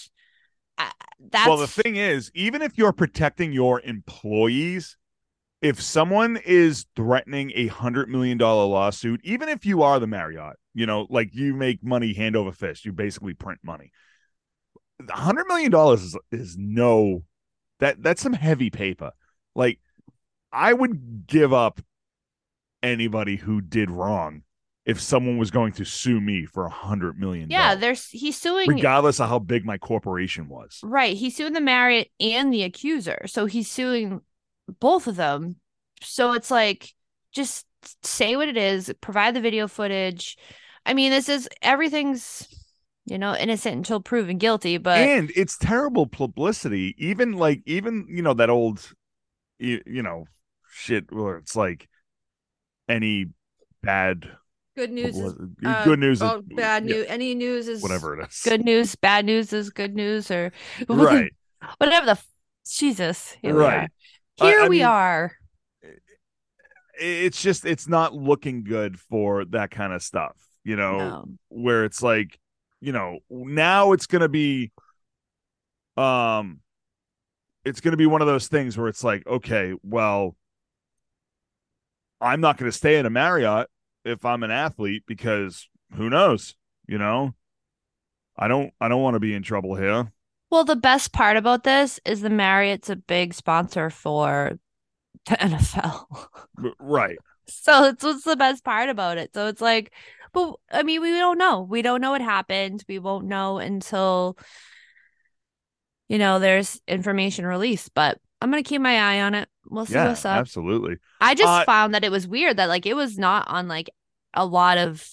[0.78, 0.92] I,
[1.30, 4.96] that's well, the thing is, even if you're protecting your employees,
[5.62, 10.56] if someone is threatening a hundred million dollar lawsuit, even if you are the Marriott,
[10.74, 13.92] you know, like you make money hand over fist, you basically print money.
[15.08, 17.24] A hundred million dollars is is no
[17.80, 19.12] that that's some heavy paper.
[19.54, 19.80] Like
[20.52, 21.80] I would give up
[22.82, 24.42] anybody who did wrong
[24.86, 27.50] if someone was going to sue me for a hundred million.
[27.50, 30.80] yeah, there's he's suing regardless of how big my corporation was.
[30.82, 31.16] Right.
[31.16, 33.26] He's suing the Marriott and the accuser.
[33.26, 34.20] So he's suing
[34.80, 35.56] both of them.
[36.02, 36.94] So it's like,
[37.32, 37.66] just
[38.02, 40.36] say what it is, provide the video footage.
[40.86, 42.48] I mean, this is everything's,
[43.04, 48.22] you know, innocent until proven guilty, but and it's terrible publicity even like even you
[48.22, 48.92] know that old
[49.58, 50.24] you, you know
[50.70, 51.88] shit where it's like
[52.88, 53.26] any
[53.82, 54.28] bad
[54.76, 57.06] good news what is was uh, good news oh, is bad yeah, news.
[57.08, 58.94] Any news is whatever it is good news.
[58.96, 60.52] Bad news is good news, or
[60.88, 61.32] right
[61.78, 62.26] whatever the f-
[62.66, 63.36] Jesus.
[63.42, 63.74] Here we Right.
[63.74, 63.88] are.
[64.40, 65.32] I- Here I we mean, are.
[66.98, 71.24] it's just it's not looking good for that kind of stuff you know No.
[71.48, 72.38] where it's like
[72.80, 74.70] you know now it's gonna be
[75.96, 76.60] um
[77.64, 80.36] it's gonna be one of those things where it's like okay well
[82.20, 83.68] i'm not gonna stay in a marriott
[84.04, 86.54] if i'm an athlete because who knows
[86.86, 87.34] you know
[88.36, 90.10] i don't i don't want to be in trouble here
[90.50, 94.58] Well, the best part about this is the Marriott's a big sponsor for
[95.26, 96.06] the NFL.
[96.80, 97.18] Right
[97.50, 99.34] so it's what's the best part about it.
[99.34, 99.92] So it's like,
[100.32, 101.62] but I mean, we don't know.
[101.62, 102.84] We don't know what happened.
[102.88, 104.38] We won't know until
[106.08, 107.92] you know there's information released.
[107.94, 109.48] But I'm gonna keep my eye on it.
[109.70, 110.46] We'll see yeah what's up.
[110.46, 113.68] absolutely I just Uh, found that it was weird that like it was not on
[113.68, 113.90] like
[114.34, 115.06] a lot of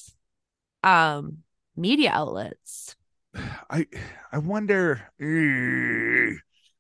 [0.84, 1.40] um
[1.76, 2.96] media outlets.
[3.70, 3.88] I
[4.32, 5.02] I wonder.
[5.20, 6.38] eh,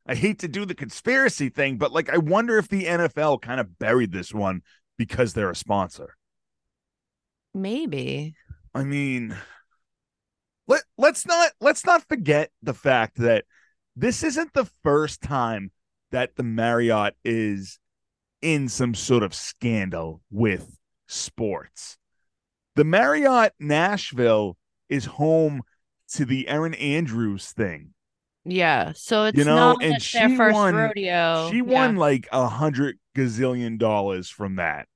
[0.10, 3.60] I hate to do the conspiracy thing, but like I wonder if the NFL kind
[3.60, 4.62] of buried this one
[4.98, 6.16] because they're a sponsor.
[7.54, 8.36] Maybe.
[8.74, 9.36] I mean,
[10.68, 13.46] let let's not let's not forget the fact that
[13.96, 15.72] this isn't the first time
[16.12, 17.80] that the Marriott is
[18.42, 21.98] in some sort of scandal with sports.
[22.76, 24.58] The Marriott Nashville
[24.90, 25.62] is home
[26.14, 27.94] to the Erin Andrews thing.
[28.46, 28.94] Yeah.
[28.96, 31.50] So it's You know, not and their she first won- rodeo.
[31.52, 31.62] She Yeah.
[31.64, 34.88] won like a hundred gazillion dollars from that,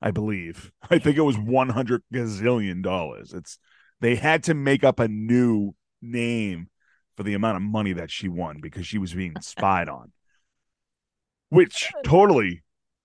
[0.00, 0.72] I believe.
[0.90, 3.32] I think it was one hundred gazillion dollars.
[3.32, 3.58] It's
[4.00, 6.68] they had to make up a new name
[7.16, 10.10] for the amount of money that she won because she was being spied on,
[11.52, 12.62] which totally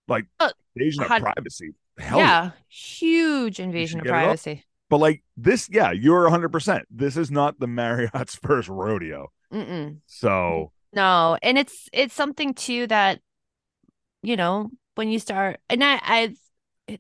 [0.08, 1.74] like Uh, invasion of privacy.
[1.98, 2.52] Hell yeah.
[2.70, 4.24] Huge invasion of get it all?
[4.26, 4.64] privacy.
[4.90, 6.86] But like this, yeah, you're hundred percent.
[6.90, 9.32] This is not the Marriott's first rodeo.
[9.54, 9.98] Mm-mm.
[10.06, 13.20] So No, and it's it's something too that
[14.24, 16.36] you know when you start and I I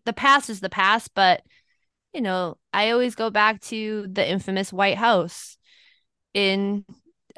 [0.05, 1.41] the past is the past, but
[2.13, 5.57] you know I always go back to the infamous White House
[6.33, 6.83] in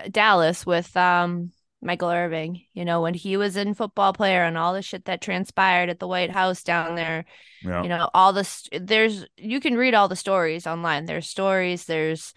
[0.10, 2.60] Dallas with um Michael Irvin.
[2.74, 6.00] You know when he was in football player and all the shit that transpired at
[6.00, 7.26] the White House down there.
[7.64, 11.06] yeah, You know all this, there's you can read all the stories online.
[11.06, 11.86] There's stories.
[11.86, 12.34] There's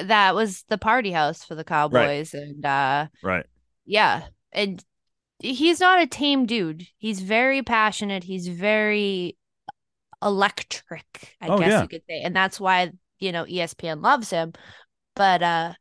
[0.00, 3.44] that was the party house for the Cowboys and uh right.
[3.84, 4.22] yeah.
[4.52, 4.82] And
[5.40, 6.86] he's not a tame dude.
[6.96, 8.24] He's very passionate.
[8.24, 9.36] He's very
[10.22, 11.82] electric, I Oh, guess yeah.
[11.82, 12.20] you could say.
[12.22, 14.52] And that's why, you know, ESPN loves him.
[15.14, 15.72] But uh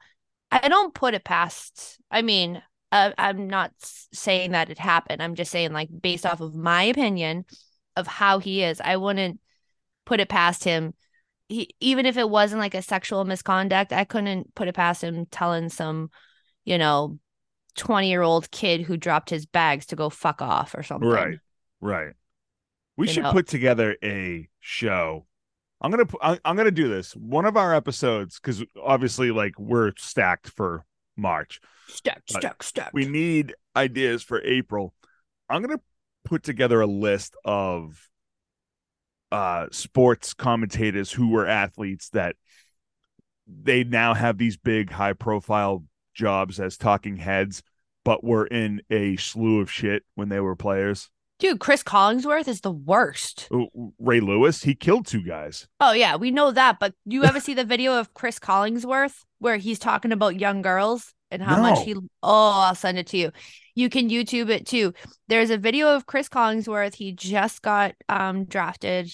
[0.63, 1.99] I don't put it past.
[2.11, 2.61] I mean,
[2.91, 5.21] uh, I'm not saying that it happened.
[5.21, 7.45] I'm just saying like based off of my opinion
[7.95, 9.39] of how he is, I wouldn't
[10.05, 10.93] put it past him.
[11.49, 15.25] He, even if it wasn't like a sexual misconduct, I couldn't put it past him
[15.27, 16.09] telling some,
[16.65, 17.19] you know,
[17.75, 21.09] 20 year old kid who dropped his bags to go fuck off or something.
[21.09, 21.39] Right.
[21.81, 22.13] Right.
[22.95, 23.31] We You should know.
[23.31, 25.25] put together a show.
[25.83, 27.13] I'm gonna I- I'm gonna do this.
[27.15, 30.85] One of our episodes, because obviously, like we're stacked for
[31.17, 31.59] March.
[31.87, 32.93] Stacked, stacked, stacked.
[32.93, 34.93] We need ideas for April.
[35.49, 35.81] I'm gonna
[36.23, 38.09] put together a list of
[39.31, 42.35] uh sports commentators who were athletes that
[43.47, 47.61] they now have these big high profile jobs as talking heads,
[48.05, 51.09] but were in a slew of shit when they were players.
[51.39, 53.49] Dude, Cris Collinsworth is the worst.
[53.51, 55.67] Oh, Ray Lewis, he killed two guys.
[55.79, 56.79] Oh, yeah, we know that.
[56.79, 61.13] But you ever see the video of Cris Collinsworth where he's talking about young girls
[61.31, 61.95] and how much he.
[61.95, 63.31] Oh, I'll send it to you.
[63.75, 64.93] You can YouTube it too.
[65.27, 66.93] There's a video of Cris Collinsworth.
[66.95, 69.11] He just got um, drafted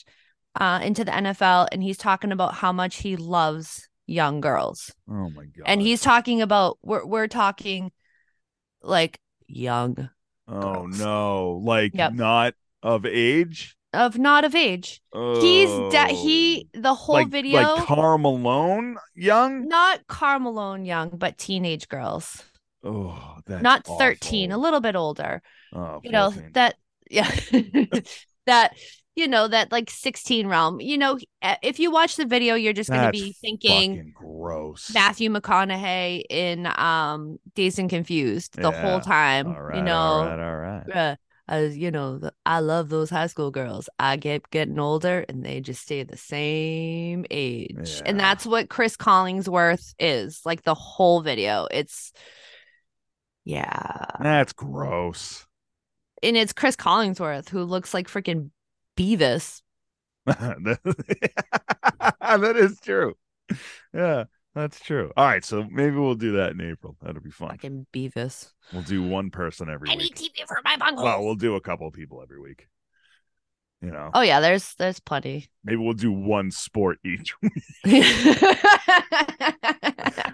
[0.60, 4.94] uh, into the NFL and he's talking about how much he loves young girls.
[5.10, 5.64] Oh my god.
[5.66, 7.92] and he's talking about we're we're talking
[8.82, 10.10] like young
[10.50, 11.62] Oh no.
[11.64, 12.14] Like Yep.
[12.14, 13.76] not of age?
[13.94, 15.02] of not of age.
[15.14, 16.06] He's Oh.
[16.10, 19.68] he the whole like, video Like Karl Malone young?
[19.68, 22.44] not Karl Malone young but teenage girls.
[22.84, 24.62] Oh, that's not 13, a awful.
[24.64, 25.42] little bit older.
[25.74, 26.52] Oh, You know 14.
[26.54, 26.76] that
[27.10, 27.30] yeah.
[28.46, 28.74] that
[29.20, 30.80] you know that like 16 realm.
[30.82, 31.20] You know
[31.62, 34.90] if you watch the video you're just going to be thinking gross.
[34.94, 38.82] Matthew McConaughey in um Dazed and Confused the Yeah.
[38.82, 39.48] whole time.
[39.52, 40.96] right, you know, all right, all right.
[40.96, 41.16] uh,
[41.48, 43.90] as you know, the, I love those high school girls.
[44.00, 48.02] I get getting older and they just stay the same age.
[48.06, 51.68] And that's what Cris Collinsworth is like the whole video.
[51.72, 52.12] It's,
[53.46, 54.06] yeah.
[54.22, 55.48] That's gross.
[56.22, 58.52] And it's Cris Collinsworth who looks like freaking
[59.00, 59.62] Beavis.
[60.26, 60.80] that
[62.22, 63.16] that is true.
[63.94, 65.12] Yeah, that's true.
[65.16, 66.98] All right, so maybe we'll do that in April.
[67.02, 67.50] That'll be fun.
[67.52, 68.52] Fucking Beavis.
[68.74, 70.14] We'll do one person every I need.
[70.16, 71.06] TV for my bunghole.
[71.06, 72.68] Well, we'll do a couple people every week.
[73.82, 75.48] You know, oh, yeah, there's there's plenty.
[75.64, 77.54] maybe we'll do one sport each week.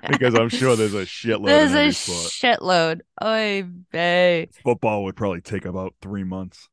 [0.10, 2.32] because I'm sure there's a shitload There's in a sport.
[2.60, 3.02] shitload.
[3.24, 4.50] Oy vey.
[4.64, 6.68] Football would probably take about three months.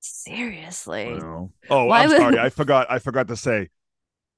[0.00, 1.18] Seriously.
[1.22, 2.38] Oh, Why I'm would- sorry.
[2.38, 2.86] I forgot.
[2.90, 3.68] I forgot to say.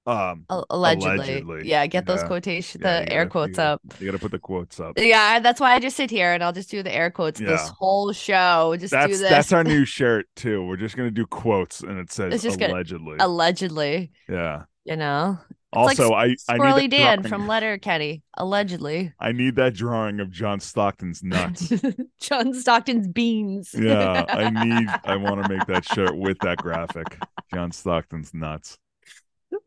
[0.07, 1.15] Um, allegedly.
[1.17, 1.69] Allegedly.
[1.69, 2.27] Yeah, get those Yeah.
[2.27, 4.01] quotation yeah, the air gotta- quotes you gotta- up.
[4.01, 4.95] You got to put the quotes up.
[4.99, 7.69] Yeah, that's why I just sit here and I'll just do the air quotes this
[7.79, 8.75] whole show.
[8.79, 9.31] Just do That's this.
[9.31, 10.65] that's our new shirt too.
[10.67, 13.17] We're just gonna do quotes, and it says It's just gonna- allegedly.
[13.21, 14.63] allegedly, yeah.
[14.85, 15.39] you know.
[15.73, 18.23] Like Also, I I Squirrely need that Dan drawing- from Letterkenny.
[18.37, 19.13] Allegedly.
[19.21, 21.73] I need that drawing of John Stockton's nuts.
[22.21, 23.73] John Stockton's beans.
[23.79, 24.89] yeah, I need.
[25.05, 27.19] I want to make that shirt with that graphic.
[27.55, 28.79] John Stockton's nuts.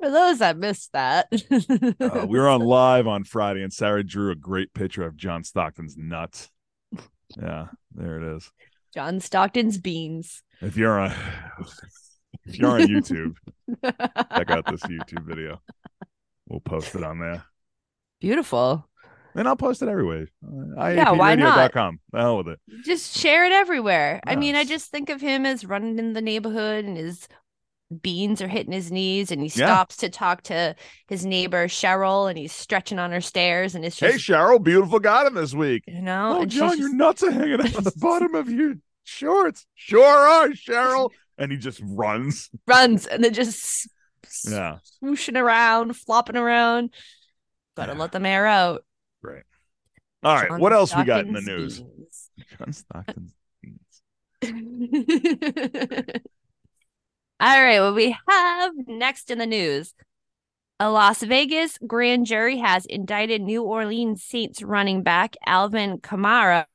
[0.01, 1.27] For those that missed that.
[1.99, 5.43] Uh, we were on live on Friday, and Sarah drew a great picture of John
[5.43, 6.49] Stockton's nuts.
[7.41, 8.51] Yeah, there it is.
[8.93, 10.43] John Stockton's beans.
[10.61, 11.13] If you're on,
[12.45, 13.35] if you're on YouTube,
[13.83, 15.61] check out this YouTube video.
[16.47, 17.43] We'll post it on there.
[18.21, 18.87] Beautiful.
[19.35, 20.27] And I'll post it everywhere.
[20.45, 21.57] Uh, Yeah, why not?
[21.57, 21.99] IAPradio.com.
[22.11, 22.59] The hell with it.
[22.85, 24.21] Just share it everywhere.
[24.27, 27.27] I mean, I just think of him as running in the neighborhood and his
[28.01, 29.67] beans are hitting his knees and he Yeah.
[29.67, 30.75] stops to talk to
[31.07, 34.99] his neighbor Cheryl and he's stretching on her stairs and it's just Hey, Cheryl, beautiful
[34.99, 35.83] garden this week.
[35.87, 38.75] you know Oh, John, just- your nuts are hanging out on the bottom of your
[39.03, 39.65] shorts.
[39.75, 41.09] Sure are, Cheryl.
[41.39, 42.49] And he just runs.
[42.67, 43.87] runs and then just
[44.49, 44.77] Yeah.
[45.01, 46.93] swooshing around, flopping around.
[47.75, 47.99] Gotta Yeah.
[47.99, 48.85] let them air out.
[49.21, 49.43] Great.
[50.23, 50.49] All right.
[50.49, 51.81] John what else we got in the news?
[52.57, 54.01] John Stockton's beans.
[57.39, 59.93] All right, what we have next in the news.
[60.79, 66.65] A Las Vegas grand jury has indicted New Orleans Saints running back Alvin Kamara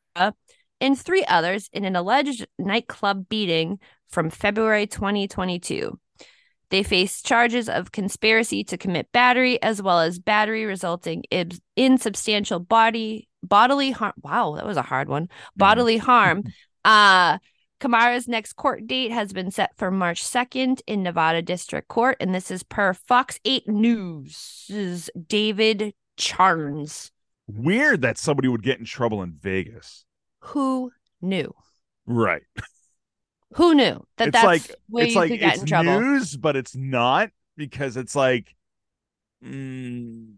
[0.81, 3.79] and three others in an alleged nightclub beating
[4.11, 5.99] from February 2022.
[6.71, 11.99] They face charges of conspiracy to commit battery as well as battery resulting in, in
[11.99, 14.13] substantial body bodily harm.
[14.23, 15.29] Wow, that was a hard one.
[15.57, 16.45] Bodily harm.
[16.85, 17.39] Uh
[17.81, 22.35] Kamara's next court date has been set for March 2nd in Nevada District Court, and
[22.35, 27.13] this is per Fox 8 News' David Charns.
[27.47, 30.05] Weird that somebody would get in trouble in Vegas.
[30.41, 31.55] Who knew?
[32.07, 32.43] Right.
[33.55, 36.01] Who knew that it's that's like where it's you like could get in trouble?
[36.01, 38.55] news, but it's not because it's like,
[39.45, 40.35] mm,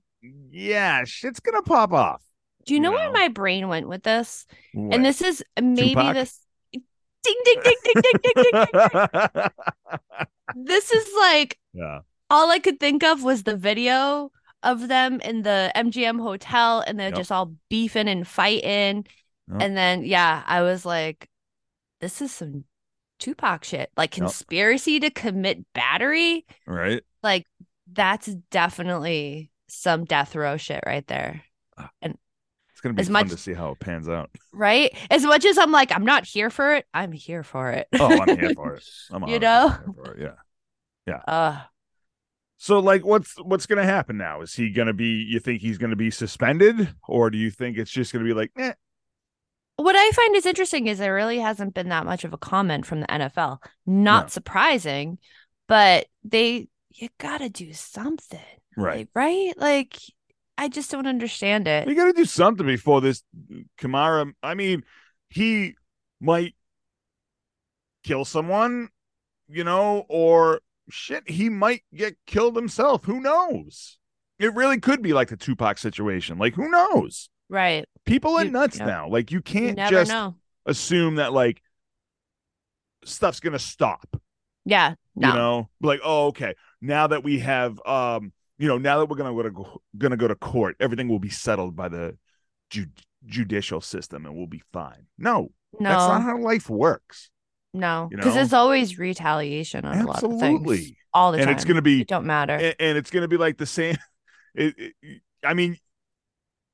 [0.51, 2.23] yeah, shit's gonna pop off.
[2.66, 4.46] Do you know you where my brain went with this?
[4.73, 4.94] What?
[4.94, 6.14] And this is maybe Tupac?
[6.14, 6.38] this.
[6.73, 8.66] Ding ding ding ding ding ding ding.
[8.73, 8.90] ding.
[10.55, 12.01] This is like yeah.
[12.29, 16.99] all I could think of was the video of them in the MGM hotel and
[16.99, 17.14] they're Yep.
[17.14, 19.07] just all beefing and fighting.
[19.49, 19.61] Yep.
[19.61, 21.29] And then, yeah, I was like,
[22.01, 22.64] this is some
[23.20, 23.90] Tupac shit.
[23.96, 24.26] Like Yep.
[24.26, 26.44] conspiracy to commit battery.
[26.66, 27.02] Right.
[27.22, 27.46] Like,
[27.92, 31.42] that's definitely some death row shit right there.
[32.02, 32.16] And
[32.70, 34.30] it's gonna be As fun much- to see how it pans out.
[34.52, 34.96] Right?
[35.11, 37.87] As much as I'm like, I'm not here for it, I'm here for it.
[37.98, 38.85] Oh, I'm here for it.
[39.11, 40.02] I'm You 100% know?
[40.16, 40.35] it.
[41.06, 41.16] Yeah.
[41.26, 41.61] uh,
[42.62, 44.42] So like what's what's gonna happen now?
[44.42, 46.94] Is he gonna be you think he's gonna be suspended?
[47.09, 48.74] Or do you think it's just gonna be like, eh,
[49.84, 52.86] what I find is interesting is there really hasn't been that much of a comment
[52.86, 53.58] from the NFL.
[53.86, 54.28] Not No.
[54.28, 55.18] surprising,
[55.68, 58.40] but they you gotta do something,
[58.76, 58.98] right.
[58.98, 59.52] like, right?
[59.56, 59.96] Like
[60.58, 61.86] I just don't understand it.
[61.86, 63.22] We gotta do something before this
[63.78, 64.32] Kamara.
[64.42, 64.84] I mean,
[65.28, 65.74] he
[66.20, 66.54] might
[68.04, 68.88] kill someone,
[69.48, 73.04] you know, or shit, he might get killed himself.
[73.04, 73.98] Who knows?
[74.38, 76.38] It really could be like the Tupac situation.
[76.38, 77.28] Like, who knows?
[77.48, 77.86] Right?
[78.06, 78.86] People are nuts yep.
[78.86, 79.08] now.
[79.08, 80.36] Like, you You can't never just know.
[80.66, 81.62] assume that like
[83.04, 84.16] stuff's gonna stop.
[84.64, 86.54] Yeah, no, You know, like, oh, okay.
[86.80, 90.28] Now that we have, um, you know, now that we're gonna go to gonna go
[90.28, 92.16] to court, everything will be settled by the
[92.70, 92.86] ju-
[93.26, 95.06] judicial system, and we'll be fine.
[95.18, 97.30] No, no, that's not how life works.
[97.72, 98.34] no, you because know?
[98.34, 101.54] there's always retaliation on a lot of things Absolutely, all the and time.
[101.56, 102.52] it's gonna be, it don't matter.
[102.54, 103.96] and, and it's gonna be like the same.
[104.52, 105.78] It, it- I mean,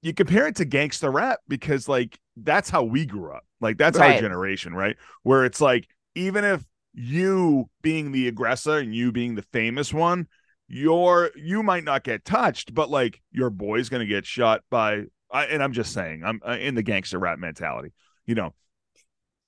[0.03, 3.45] you compare it to gangster rap because like that's how we grew up.
[3.61, 4.97] Like that's our generation, right?
[5.23, 10.27] Where it's like even if you being the aggressor and you being the famous one,
[10.69, 15.05] you're you might not get touched, but like your boy's gonna get shot by.
[15.31, 17.93] I, and I'm just saying, I'm uh, in the gangster rap mentality.
[18.27, 18.55] You know,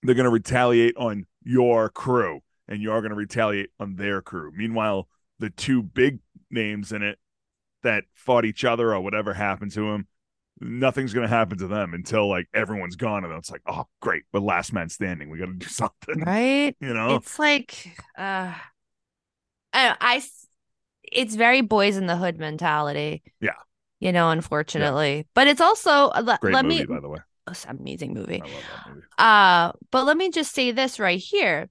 [0.03, 4.53] they're gonna retaliate on your crew, and you're gonna retaliate on their crew.
[4.55, 5.09] Meanwhile,
[5.39, 7.19] the two big names in it
[7.83, 10.07] that fought each other or whatever happened to them,
[10.61, 14.43] nothing's gonna happen to them until like everyone's gone, and it's like, oh, great, but
[14.43, 15.31] last man standing.
[15.31, 16.77] We got to do something, right?
[16.81, 17.17] you know?
[17.17, 18.53] It's like, uh,
[19.73, 20.23] I, I,
[21.05, 23.23] it's very boys in the hood mentality.
[23.41, 23.53] Yeah.
[24.01, 26.87] You know, unfortunately, but it's also let, Great let movie, me.
[26.87, 27.19] by the way.
[27.47, 28.43] Oh, it's an amazing movie.
[28.43, 29.07] I love that movie.
[29.19, 31.69] Uh, but let me just say this right here.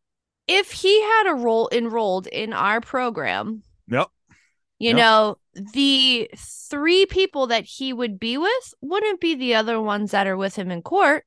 [0.47, 4.08] If he had a role enrolled in our program, Yep.
[4.80, 4.98] You Yep.
[4.98, 10.28] know, the three people that he would be with wouldn't be the other ones that
[10.28, 11.25] are with him in court.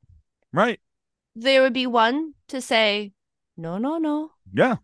[0.52, 0.80] Right.
[1.34, 3.12] There would be one to say,
[3.56, 4.32] no, no, no.
[4.52, 4.76] Yeah.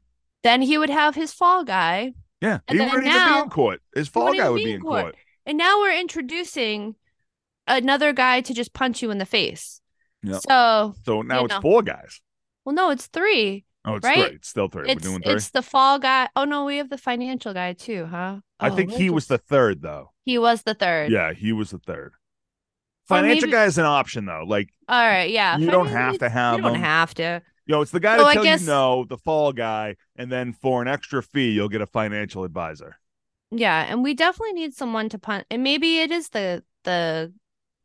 [0.43, 2.15] Then he would have his fall guy.
[2.41, 2.59] Yeah.
[2.69, 3.83] And he then wouldn't even be now- in court.
[3.95, 5.03] His fall guy would be in court.
[5.03, 5.17] court.
[5.45, 6.97] And now we're introducing
[7.69, 9.81] another guy to just punch you in the face.
[10.23, 10.43] Yep.
[10.49, 11.61] So, So now it's know.
[11.61, 12.21] four guys.
[12.65, 13.65] well, no, it's three.
[13.87, 14.27] Oh, it's Right?
[14.27, 14.37] three.
[14.37, 14.89] It's still three.
[14.91, 15.35] It's We're doing three.
[15.35, 16.29] it's the fall guy.
[16.35, 18.41] Oh no, we have the financial guy too, huh?
[18.59, 20.13] I Oh, think we're he was the third, though.
[20.25, 21.13] he was the third.
[21.13, 22.13] Yeah, he was the third.
[23.07, 24.43] Financial maybe- guy is an option, though.
[24.47, 25.57] Like, All right, yeah.
[25.59, 26.81] You don't have to it's- have You don't him.
[26.81, 27.43] have to.
[27.67, 29.97] you know, it's the guy So to I tell guess- you no, the fall guy,
[30.17, 32.99] and then for an extra fee, you'll get a financial advisor.
[33.53, 35.47] Yeah, and we definitely need someone to punt.
[35.51, 37.33] And maybe it is the the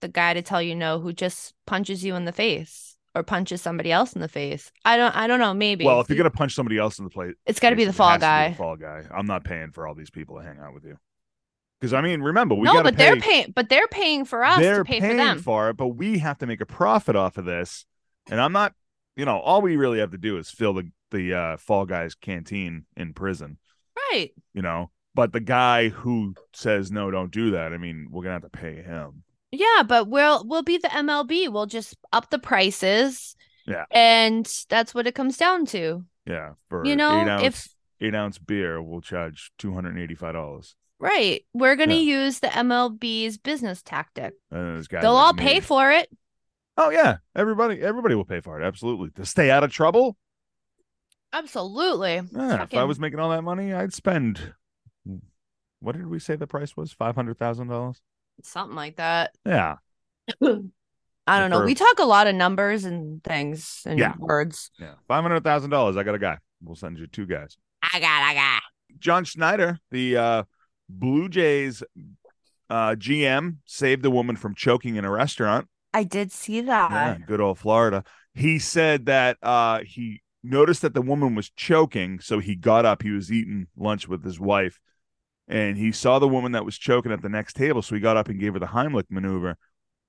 [0.01, 3.61] the guy to tell you no who just punches you in the face or punches
[3.61, 4.71] somebody else in the face.
[4.85, 5.85] I don't I don't know, maybe.
[5.85, 7.93] Well, if you're gonna punch somebody else in the plate, it's got to be the
[7.93, 8.49] fall has to be guy.
[8.49, 9.03] the fall guy.
[9.13, 10.97] I'm not paying for all these people to hang out with you.
[11.79, 14.59] Because I mean, remember, we no, but pay, they're paying but they're paying for us
[14.59, 15.39] they're to pay paying for them.
[15.39, 17.85] for it, but we have to make a profit off of this.
[18.29, 18.73] And I'm not,
[19.15, 22.15] you know, all we really have to do is fill the the uh, Fall Guys
[22.15, 23.57] canteen in prison,
[24.11, 24.29] right.
[24.53, 24.91] you know.
[25.13, 27.73] But the guy who says no, don't do that.
[27.73, 29.23] I mean, we're gonna have to pay him.
[29.51, 31.51] Yeah, but we'll we'll be the MLB.
[31.51, 33.35] We'll just up the prices.
[33.67, 33.85] Yeah.
[33.91, 36.03] And that's what it comes down to.
[36.25, 37.67] Yeah, for You know, eight ounce if-
[37.99, 40.75] eight ounce beer, we'll charge two hundred and eighty five dollars.
[40.99, 41.43] Right.
[41.53, 42.25] We're going to Yeah.
[42.25, 44.33] use the MLB's business tactic.
[44.51, 45.43] And there's guys They'll like all me.
[45.43, 46.09] pay for it.
[46.77, 48.63] Oh yeah, everybody everybody will pay for it.
[48.65, 50.15] Absolutely to stay out of trouble.
[51.33, 52.21] Absolutely.
[52.33, 54.53] Yeah, if I was making all that money, I'd spend.
[55.79, 56.91] What did we say the price was?
[56.93, 58.01] Five hundred thousand dollars.
[58.45, 59.31] Something like that.
[59.45, 59.75] Yeah,
[61.27, 61.59] I don't know.
[61.59, 64.13] For- We talk a lot of numbers and things and Yeah.
[64.17, 64.71] words.
[64.79, 65.97] yeah, five hundred thousand dollars.
[65.97, 66.37] I got a guy.
[66.63, 67.57] We'll send you two guys.
[67.81, 68.61] I got, I got.
[68.99, 70.43] John Schneider, the uh,
[70.89, 71.83] Blue Jays
[72.69, 75.67] uh, GM, saved a woman from choking in a restaurant.
[75.93, 76.91] I did see that.
[76.91, 78.03] Yeah, good old Florida.
[78.33, 83.01] He said that uh, he noticed that the woman was choking, so he got up.
[83.03, 84.79] He was eating lunch with his wife,
[85.47, 87.81] and he saw the woman that was choking at the next table.
[87.81, 89.57] So he got up and gave her the Heimlich maneuver,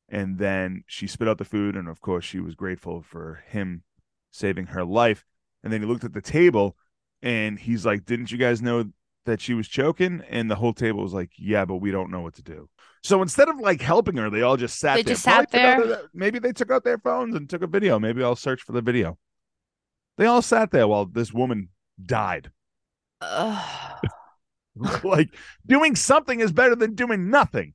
[0.09, 1.77] and then she spit out the food.
[1.77, 3.83] And of course, she was grateful for him
[4.31, 5.25] saving her life.
[5.65, 6.77] And then he looked at the table,
[7.23, 8.91] and he's like, "Didn't you guys know
[9.27, 12.21] that she was choking?" And the whole table was like, "Yeah, but we don't know
[12.21, 12.69] what to do."
[13.05, 15.15] So instead of like helping her, they all just sat They there.
[15.15, 15.97] just sat Probably took out there.
[15.97, 17.99] their- maybe they took out their phones and took a video.
[17.99, 19.19] Maybe I'll search for the video.
[20.19, 21.71] They all sat there while this woman
[22.05, 22.51] died.
[25.05, 25.35] Like
[25.67, 27.75] doing something is better than doing nothing.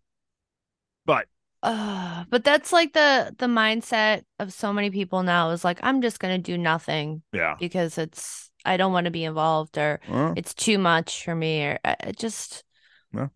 [1.05, 1.27] But
[1.63, 2.27] Ugh.
[2.29, 6.19] but that's like the the mindset of so many people now is like I'm just
[6.19, 9.99] gonna do nothing yeah, because it's I don't want to be involved or
[10.35, 12.63] it's too much for me or uh, I, I just
[13.11, 13.29] No,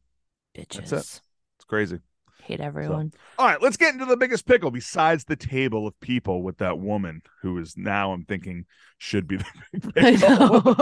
[0.56, 1.22] bitches that's it.
[1.58, 2.00] it's crazy.
[2.42, 3.14] Hate everyone.
[3.38, 6.80] All right, let's get into the biggest pickle besides the table of people with that
[6.80, 8.66] woman who is now I'm thinking
[8.98, 10.76] should be the big pickle.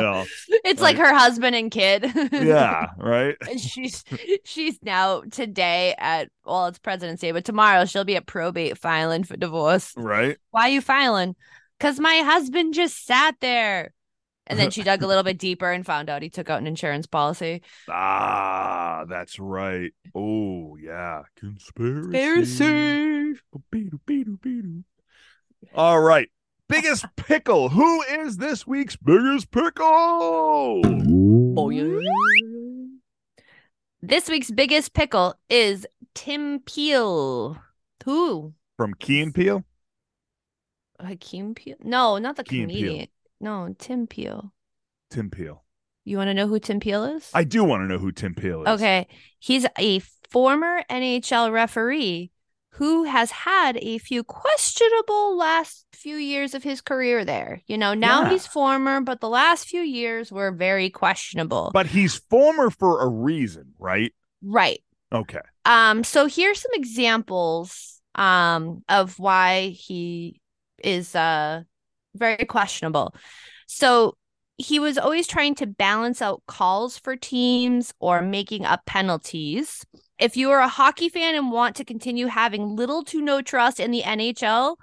[0.00, 0.24] Yeah.
[0.64, 2.10] it's like her husband and kid.
[2.32, 3.36] yeah, right.
[3.48, 4.04] And she's
[4.44, 9.24] she's now today at well it's President's Day, but tomorrow she'll be at probate filing
[9.24, 9.92] for divorce.
[9.96, 10.38] Right.
[10.50, 11.36] Why are you filing?
[11.80, 13.92] Cause my husband just sat there.
[14.46, 16.66] And then she dug a little bit deeper and found out he took out an
[16.66, 17.62] insurance policy.
[17.88, 19.92] Ah, that's right.
[20.14, 21.22] Oh, yeah.
[21.36, 23.34] Conspiracy.
[23.72, 24.84] Beedoo-beedoo-beedoo.
[25.74, 26.28] All right.
[26.68, 27.68] Biggest pickle.
[27.68, 30.82] Who is this week's biggest pickle?
[31.56, 32.00] Oh yeah.
[34.00, 37.58] This week's biggest pickle is Tim Peel.
[38.04, 38.54] Who?
[38.76, 39.64] From Key and Peele?
[41.00, 41.76] Hakeem Peel?
[41.80, 43.08] No, not the Key comedian.
[43.40, 44.52] No, Tim Peel.
[45.10, 45.64] Tim Peel.
[46.04, 47.30] You want to know who Tim Peel is?
[47.32, 48.68] I do want to know who Tim Peel is.
[48.68, 49.06] Okay.
[49.38, 52.30] He's a former NHL referee
[52.72, 57.62] who has had a few questionable last few years of his career there.
[57.66, 58.30] You know, now Yeah.
[58.30, 61.70] he's former, but the last few years were very questionable.
[61.72, 64.12] But he's former for a reason, right?
[64.42, 64.82] right.
[65.12, 65.40] Okay.
[65.64, 70.40] Um so here's some examples um of why he
[70.82, 71.62] is uh
[72.14, 73.14] very questionable.
[73.66, 74.16] So
[74.56, 79.84] he was always trying to balance out calls for teams or making up penalties.
[80.18, 83.80] If you are a hockey fan and want to continue having little to no trust
[83.80, 84.76] in the NHL,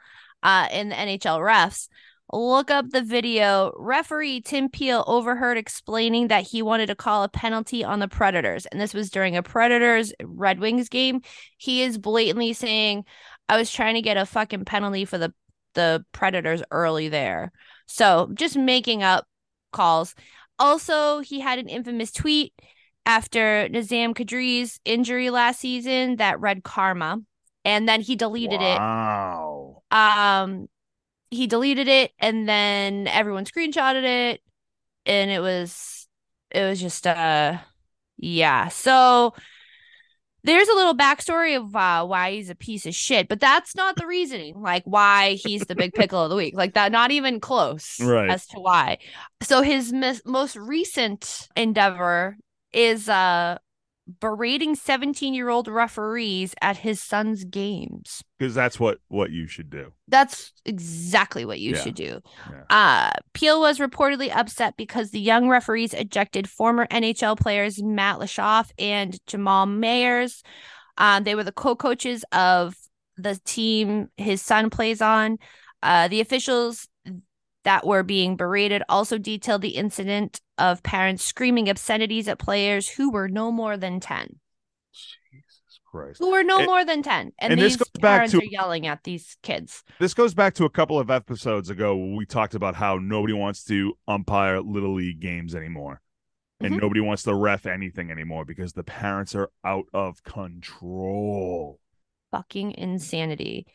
[0.44, 1.88] uh, in the NHL refs,
[2.34, 3.72] look up the video.
[3.78, 8.66] Referee Tim Peel overheard explaining that he wanted to call a penalty on the Predators,
[8.66, 11.22] and this was during a Predators Red Wings game.
[11.58, 13.06] He is blatantly saying,
[13.48, 15.34] "I was trying to get a fucking penalty for the
[15.74, 17.52] the Predators early there."
[17.88, 19.28] So just making up
[19.72, 20.16] calls.
[20.60, 22.54] Also, he had an infamous tweet
[23.06, 27.20] after Nazem Kadri's injury last season that read karma,
[27.66, 29.84] and then he deleted it Wow.
[29.92, 30.68] um
[31.32, 34.42] he deleted it and then everyone screenshotted it
[35.06, 36.08] and it was
[36.52, 37.58] it was just uh
[38.18, 39.34] yeah so
[40.44, 43.96] there's a little backstory of uh, why he's a piece of shit but that's not
[43.96, 47.40] the reasoning like why he's the big pickle of the week like that not even
[47.40, 48.30] close Right.
[48.30, 48.98] as to why
[49.42, 52.38] so his mis- most recent endeavor
[52.74, 53.58] is uh
[54.20, 59.70] berating 17 year old referees at his son's games Because that's what what you should
[59.70, 59.94] do.
[60.08, 61.82] that's exactly what you Yeah.
[61.82, 62.22] should do.
[62.50, 62.64] Yeah.
[62.72, 68.72] Uh, Peel was reportedly upset because the young referees ejected former NHL players Matt Lashoff
[68.80, 70.42] and Jamal Mayers.
[70.98, 72.74] Um, they were the co-coaches of
[73.16, 75.38] the team his son plays on.
[75.84, 76.88] Uh, the officials
[77.64, 83.12] that were being berated also detailed the incident of parents screaming obscenities at players who
[83.12, 84.41] were no more than 10 Jesus
[85.92, 86.20] Christ.
[86.20, 88.88] who were no And- more than 10 and, and this these parents to- are yelling
[88.88, 92.76] at these kids This goes back to a couple of episodes ago we talked about
[92.76, 96.02] how nobody wants to umpire little league games anymore.
[96.64, 96.82] And Mhm.
[96.82, 101.80] nobody wants to ref anything anymore because the parents are out of control.
[102.32, 103.66] fucking insanity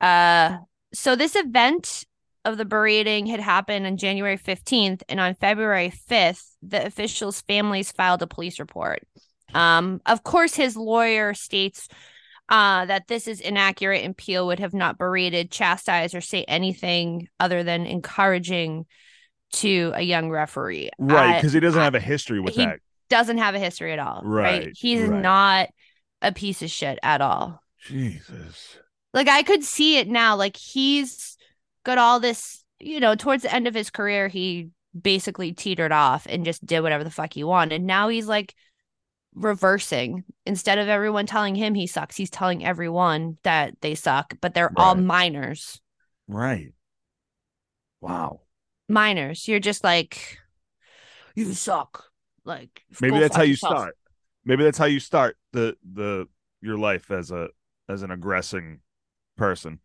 [0.00, 0.58] uh
[0.94, 2.04] so this event
[2.44, 7.90] of the berating had happened on January 15th and on February 5th the officials families
[7.90, 9.02] filed a police report
[9.54, 11.88] um of course his lawyer states
[12.48, 17.28] uh, that this is inaccurate and Peel would have not berated, chastised, or say anything
[17.38, 18.86] other than encouraging
[19.52, 20.90] to a young referee.
[20.98, 22.80] Right, because he doesn't I- have a history with he- that.
[23.08, 24.22] doesn't have a history at all.
[24.24, 24.64] Right.
[24.64, 25.20] Right, He's right.
[25.22, 25.68] not
[26.22, 27.60] a piece of shit at all.
[27.86, 28.78] Jesus.
[29.14, 30.34] Like I could see it now.
[30.34, 31.36] Like he's
[31.84, 34.70] got all this, you know, towards the end of his career, he
[35.00, 37.76] basically teetered off and just did whatever the fuck he wanted.
[37.76, 38.54] And now he's like
[39.34, 40.24] reversing.
[40.46, 44.72] Instead of everyone telling him he sucks, he's telling everyone that they suck, but they're
[44.76, 45.80] all minors.
[46.28, 46.72] Right.
[48.00, 48.40] Wow.
[48.88, 49.46] Minors.
[49.46, 50.38] You're just like,
[51.34, 52.04] you suck.
[52.44, 53.76] Like Maybe that's how you yourself.
[53.76, 53.96] start.
[54.44, 56.26] Maybe that's how you start the the
[56.62, 57.48] your life as a
[57.88, 58.80] as an aggressing
[59.36, 59.78] person.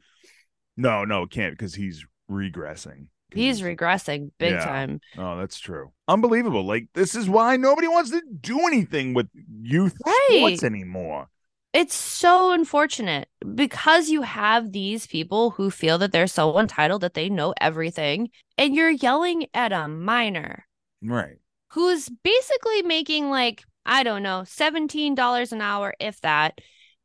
[0.78, 3.08] No, no, it can't because he's regressing.
[3.34, 4.66] He's regressing big Yeah.
[4.66, 5.02] time.
[5.18, 5.92] Oh, that's true.
[6.08, 6.64] Unbelievable.
[6.64, 9.28] Like this is why nobody wants to do anything with
[9.62, 10.30] youth Right.
[10.38, 11.28] sports anymore.
[11.74, 17.16] It's so unfortunate because you have these people who feel that they're so entitled that
[17.16, 20.66] they know everything, and you're yelling at a minor
[21.02, 21.38] Right.
[21.72, 26.60] who's basically making like, I don't know, $17 an hour, if that,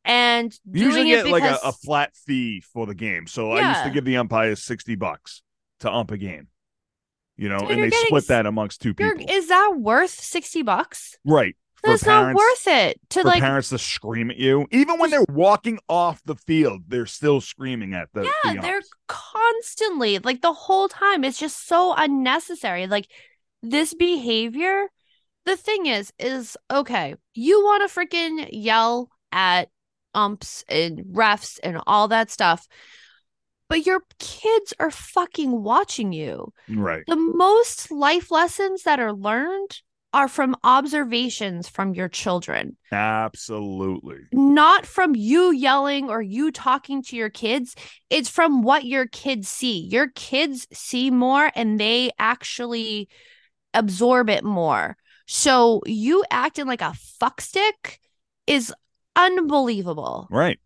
[0.05, 3.27] and You usually doing get it like a, a flat fee for the game.
[3.27, 5.43] So I used to give the umpires sixty bucks
[5.81, 6.49] to ump a game.
[7.37, 9.25] You know, Dude, and they getting split that amongst 2 people.
[9.29, 11.17] is that worth 60 bucks?
[11.25, 11.57] right.
[11.83, 14.67] That's not worth it to like parents to scream at you.
[14.71, 18.83] Even when they're walking off the field, they're still screaming at the, yeah, the they're
[19.09, 21.25] constantly like the whole time.
[21.25, 22.87] It's just so unnecessary.
[22.87, 23.09] Like
[23.63, 24.89] this behavior.
[25.47, 27.15] The thing is, is okay.
[27.33, 29.71] You want to freaking yell at
[30.15, 32.69] umps and refs and all that stuff,
[33.71, 36.53] but your kids are fucking watching you.
[36.69, 37.05] Right.
[37.07, 39.81] The most life lessons that are learned
[40.13, 44.19] are from observations from your children Absolutely.
[44.33, 47.77] not from you yelling or you talking to your kids.
[48.11, 49.87] It's from what your kids see.
[49.87, 53.09] Your kids see more and they actually
[53.73, 54.97] absorb it more.
[55.29, 56.93] So you acting like a
[57.23, 57.99] fuckstick
[58.49, 58.75] is
[59.15, 60.27] unbelievable.
[60.29, 60.59] Right.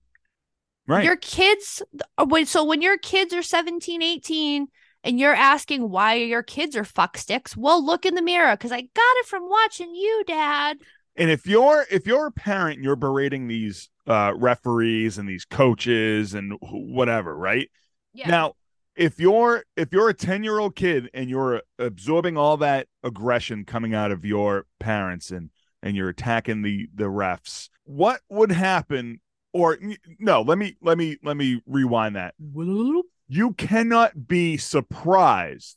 [0.87, 1.05] Right.
[1.05, 1.82] Your kids,
[2.18, 4.68] uh, so when your kids are 17, 18,
[5.03, 8.80] and you're asking why your kids are fucksticks, well, look in the mirror because I
[8.80, 10.78] got it from watching you, Dad.
[11.16, 15.45] And if you're if you're a parent, and you're berating these uh, referees and these
[15.45, 17.70] coaches and whatever, right?
[18.12, 18.28] Yeah.
[18.28, 18.55] Now,
[18.97, 23.64] if you're if you're a ten year old kid and you're absorbing all that aggression
[23.64, 25.51] coming out of your parents and
[25.82, 29.20] and you're attacking the the refs, what would happen?
[29.55, 29.79] Or
[30.19, 32.35] no, let me let me let me rewind that.
[33.29, 35.77] You cannot be surprised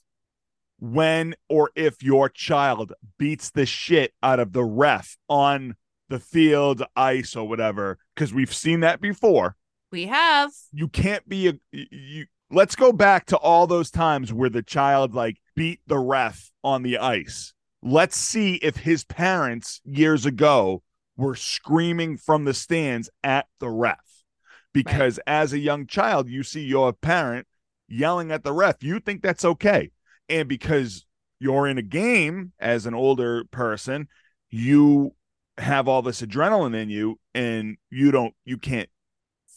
[0.79, 5.75] when or if your child beats the shit out of the ref on
[6.09, 9.55] the field, ice, or whatever, because we've seen that before.
[9.91, 10.51] we have.
[10.73, 12.25] You can't be a you.
[12.49, 16.81] Let's go back to all those times where the child like beat the ref on
[16.81, 17.53] the ice.
[17.83, 20.81] Let's see if his parents years ago
[21.17, 24.23] were screaming from the stands at the ref.
[24.73, 27.47] Because as a young child, you see your parent
[27.87, 28.83] yelling at the ref.
[28.83, 29.91] You think that's okay.
[30.29, 31.05] And because
[31.39, 34.07] you're in a game as an older person,
[34.49, 35.15] you
[35.57, 38.89] have all this adrenaline in you and you don't, you can't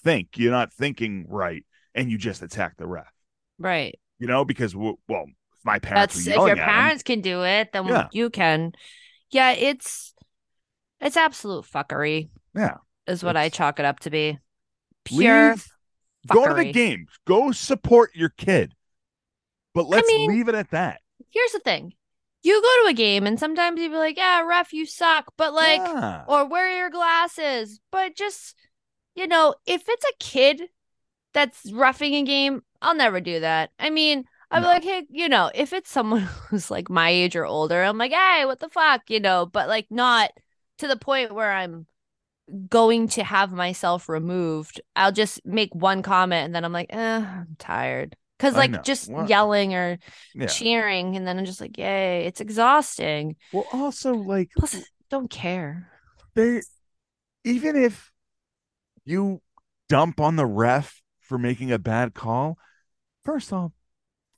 [0.03, 0.39] think.
[0.39, 1.65] You're not thinking right.
[1.95, 3.13] And you just attack the ref,
[3.59, 3.99] Right.
[4.19, 4.97] you know, because, well,
[5.65, 8.07] my parents That's if your parents can do it, then Yeah.
[8.13, 8.73] you can.
[9.31, 10.15] Yeah, it's
[11.01, 12.77] it's absolute fuckery, yeah.
[13.07, 14.39] is what I chalk it up to be.
[15.05, 15.67] Pure Leave,
[16.29, 16.73] go to the fuckery.
[16.73, 18.75] game, go support your kid.
[19.75, 21.01] But let's mean- leave it at that.
[21.31, 21.95] Here's the thing.
[22.43, 25.27] You go to a game and sometimes you be like, yeah, ref, you suck.
[25.37, 26.25] But like, Yeah.
[26.27, 27.81] or wear your glasses.
[27.93, 28.57] But just,
[29.15, 30.63] you know, if it's a kid
[31.35, 33.71] that's roughing a game, I'll never do that.
[33.79, 34.69] I mean, I'm No.
[34.69, 38.13] like, hey, you know, if it's someone who's like my age or older, I'm like,
[38.13, 40.31] hey, what the fuck, you know, but like not
[40.81, 41.87] to the point where I'm
[42.69, 46.99] going to have myself removed, I'll just make one comment and then I'm like, eh,
[47.25, 48.17] I'm tired.
[48.39, 49.99] Cause like just Well, yelling or
[50.35, 50.47] Yeah.
[50.49, 53.37] cheering, and then I'm just like, yay, it's exhausting.
[53.53, 55.91] Well, also like Plus, I don't care.
[56.35, 56.63] they
[57.45, 58.11] even if
[59.05, 59.43] you
[59.89, 62.59] dump on the ref for making a bad call,
[63.25, 63.73] first off,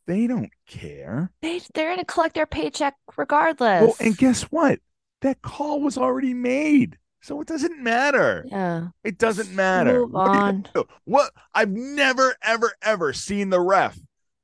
[0.07, 1.33] they don't care.
[1.43, 3.81] They they're gonna collect their paycheck regardless.
[3.85, 4.81] Well, and guess what?
[5.23, 6.99] That call was already made.
[7.23, 8.45] So it doesn't matter.
[8.49, 10.01] yeah, It doesn't matter.
[10.01, 10.65] move What on.
[11.05, 13.97] What I've never, ever, ever seen the ref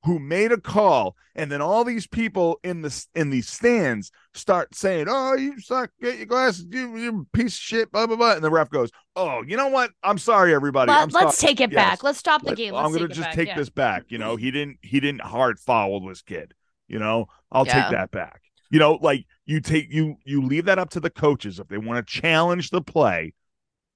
[0.04, 4.74] who made a call and then all these people in the in these stands start
[4.76, 5.90] saying, "Oh, you suck!
[6.00, 8.32] Get your glasses, you, you piece of shit!" Blah blah blah.
[8.34, 9.90] And the ref goes, "Oh, you know what?
[10.04, 10.90] I'm sorry, everybody.
[10.92, 11.76] I'm Let, us take it Yes.
[11.90, 12.02] back.
[12.04, 12.74] Let's stop the Let- game.
[12.76, 13.34] I'm gonna take it just back.
[13.34, 13.56] take Yeah.
[13.56, 14.04] this back.
[14.08, 16.54] You know, he didn't he didn't hard foul this kid.
[16.86, 17.82] You know, I'll Yeah.
[17.82, 18.42] take that back.
[18.70, 21.78] You know, like you take you you leave that up to the coaches if they
[21.78, 23.32] want to challenge the play,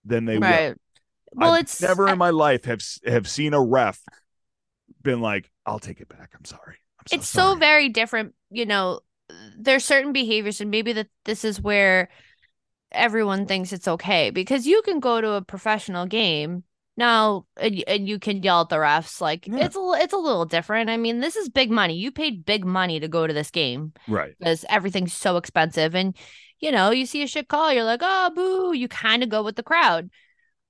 [0.05, 0.46] then they will.
[0.46, 0.74] Right.
[1.34, 4.00] Well, I've it's never in my life have have seen a ref
[5.03, 6.30] been like, "I'll take it back.
[6.36, 6.76] I'm sorry.
[6.98, 9.00] I'm so it's so very different you know
[9.59, 12.09] there's certain behaviors and maybe that this is where
[12.92, 16.64] everyone thinks it's okay because you can go to a professional game
[16.97, 19.64] now and, and you can yell at the refs like Yeah.
[19.64, 22.64] it's a it's a little different i mean this is big money you paid big
[22.64, 24.34] money to go to this game right.
[24.38, 26.14] because everything's so expensive and
[26.61, 29.43] you know you see a shit call you're like oh boo you kind of go
[29.43, 30.11] with the crowd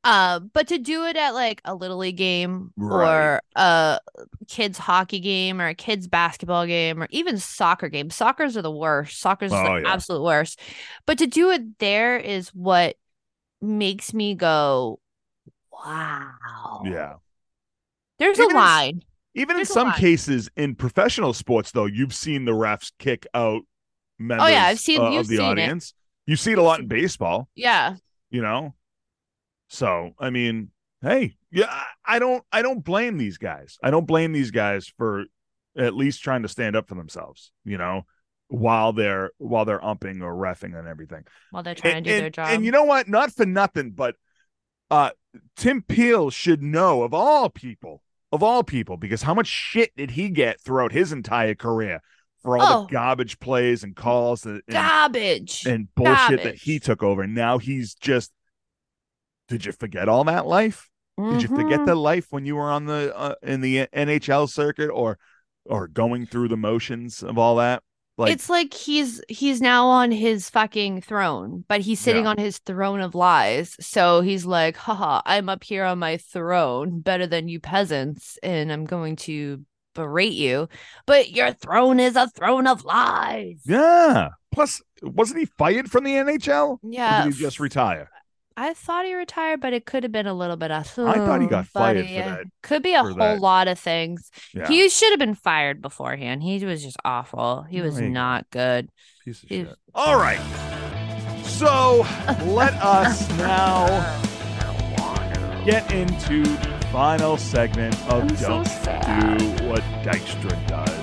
[0.05, 3.07] uh but to do it at like a little league game Right.
[3.37, 4.01] or a
[4.49, 8.71] kids hockey game or a kids basketball game or even soccer game soccer's are the
[8.71, 9.93] worst soccer's Oh, the yeah.
[9.93, 10.61] absolute worst
[11.07, 12.97] but to do it there is what
[13.61, 14.99] makes me go
[15.85, 17.15] wow Yeah.
[18.19, 19.03] there's Even a line
[19.35, 19.99] Even in There's a some line.
[19.99, 23.63] cases in professional sports, though, you've seen the refs kick out
[24.19, 24.65] members Oh, yeah.
[24.67, 25.51] I've seen- uh, you've of the seen it.
[25.51, 25.95] audience.
[26.27, 27.49] You see it a lot in baseball.
[27.55, 27.97] yeah
[28.31, 28.75] you know
[29.69, 30.71] so i mean
[31.03, 34.91] hey yeah I- i don't i don't blame these guys i don't blame these guys
[34.97, 35.25] for
[35.77, 38.03] at least trying to stand up for themselves you know
[38.49, 42.15] while they're while they're umping or refing and everything while they're trying and, to do
[42.15, 44.15] and- their job and you know what not for nothing but
[44.91, 45.11] uh
[45.57, 48.03] tim peel should know of all people
[48.33, 52.01] of all people because how much shit did he get throughout his entire career
[52.43, 52.87] for all Oh.
[52.87, 57.25] the garbage plays and calls and, and garbage and bullshit that he took over.
[57.27, 58.33] Now he's just.
[59.49, 60.89] Did you forget all that life?
[61.19, 61.87] Did you forget Mhm.
[61.87, 65.19] the life when you were on the uh, in the NHL circuit or
[65.67, 67.83] or going through the motions of all that?
[68.19, 72.31] Like it's like he's he's now on his fucking throne, but he's sitting Yeah.
[72.31, 73.75] on his throne of lies.
[73.81, 78.71] So he's like, haha, I'm up here on my throne, better than you peasants, and
[78.71, 80.69] I'm going to berate you.
[81.07, 83.63] But your throne is a throne of lies.
[83.65, 84.29] yeah.
[84.53, 86.73] Plus, wasn't he fired from the NHL?
[86.73, 87.25] Or Yeah.
[87.25, 88.11] did he just retire?
[88.57, 91.41] I thought he retired, but it could have been a little bit of I thought
[91.41, 93.41] he got "Hmm, fired for that- Could be a whole that.
[93.41, 94.31] lot of things.
[94.55, 94.69] Yeah.
[94.69, 96.43] He should have been fired beforehand.
[96.43, 97.63] He was just awful.
[97.69, 98.91] He was There not good.
[99.25, 99.77] Piece of he's- shit.
[99.95, 100.41] All right.
[101.45, 102.07] So
[102.47, 103.87] let us now
[105.65, 109.39] get into the final segment of I'm Don't sad.
[109.39, 111.02] Do What Dykstra Does.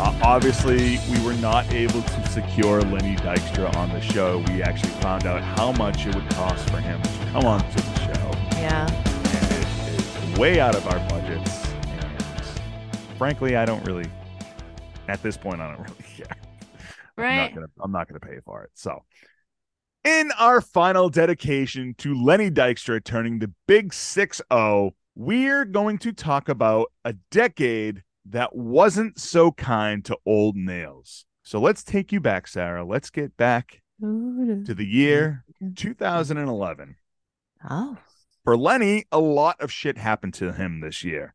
[0.00, 4.42] Uh, obviously, we were not able to secure Lenny Dykstra on the show.
[4.48, 7.76] We actually found out how much it would cost for him to come on to
[7.76, 8.30] the show.
[8.52, 8.86] Yeah.
[8.88, 11.66] And it is way out of our budgets.
[11.82, 14.06] And frankly, I don't really,
[15.06, 16.36] at this point, I don't really care.
[17.18, 17.54] Right.
[17.78, 18.70] I'm not gonna pay for it.
[18.72, 19.02] So
[20.02, 26.48] in our final dedication to Lenny Dykstra turning the big 6-0, we're going to talk
[26.48, 31.24] about a decade that wasn't so kind to old nails.
[31.42, 32.84] So let's take you back, Sarah.
[32.84, 35.44] Let's get back to the year
[35.76, 36.96] 2011.
[37.68, 37.98] Oh.
[38.44, 41.34] For Lenny, a lot of shit happened to him this year.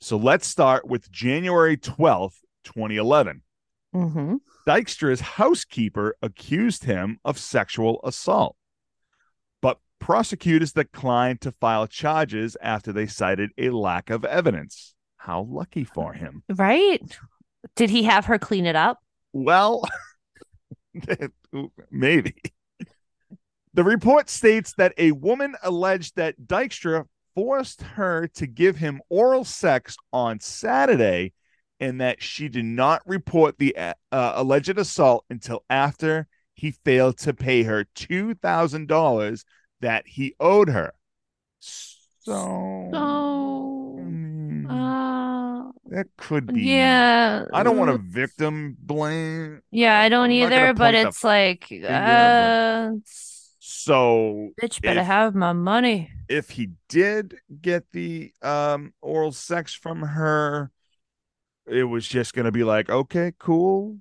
[0.00, 3.42] So let's start with January 12th, 2011.
[3.94, 4.36] Mm-hmm.
[4.66, 8.56] Dykstra's housekeeper accused him of sexual assault.
[9.60, 14.94] But prosecutors declined to file charges after they cited a lack of evidence.
[15.18, 16.42] How lucky for him.
[16.48, 17.02] Right?
[17.76, 18.98] Did he have her clean it up?
[19.32, 19.84] Well,
[21.90, 22.34] maybe.
[23.74, 27.04] The report states that a woman alleged that Dykstra
[27.34, 31.32] forced her to give him oral sex on Saturday
[31.78, 37.32] and that she did not report the uh, alleged assault until after he failed to
[37.32, 39.44] pay her $2,000
[39.80, 40.92] that he owed her.
[41.60, 43.27] So, Oh.
[45.88, 46.62] That could be.
[46.62, 47.44] yeah.
[47.52, 49.60] I don't want to victim blame.
[49.70, 52.90] Yeah, I don't either, but it's like, uh,
[53.58, 56.10] So Bitch better if- have my money.
[56.28, 60.70] if he did get the um oral sex from her,
[61.66, 63.98] it was just gonna be like, okay, cool.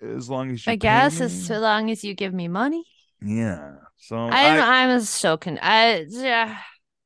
[0.00, 1.26] As long as you I guess me.
[1.26, 2.84] as long as you give me money.
[3.20, 3.72] yeah.
[3.96, 6.58] So I'm I, I'm so con I yeah.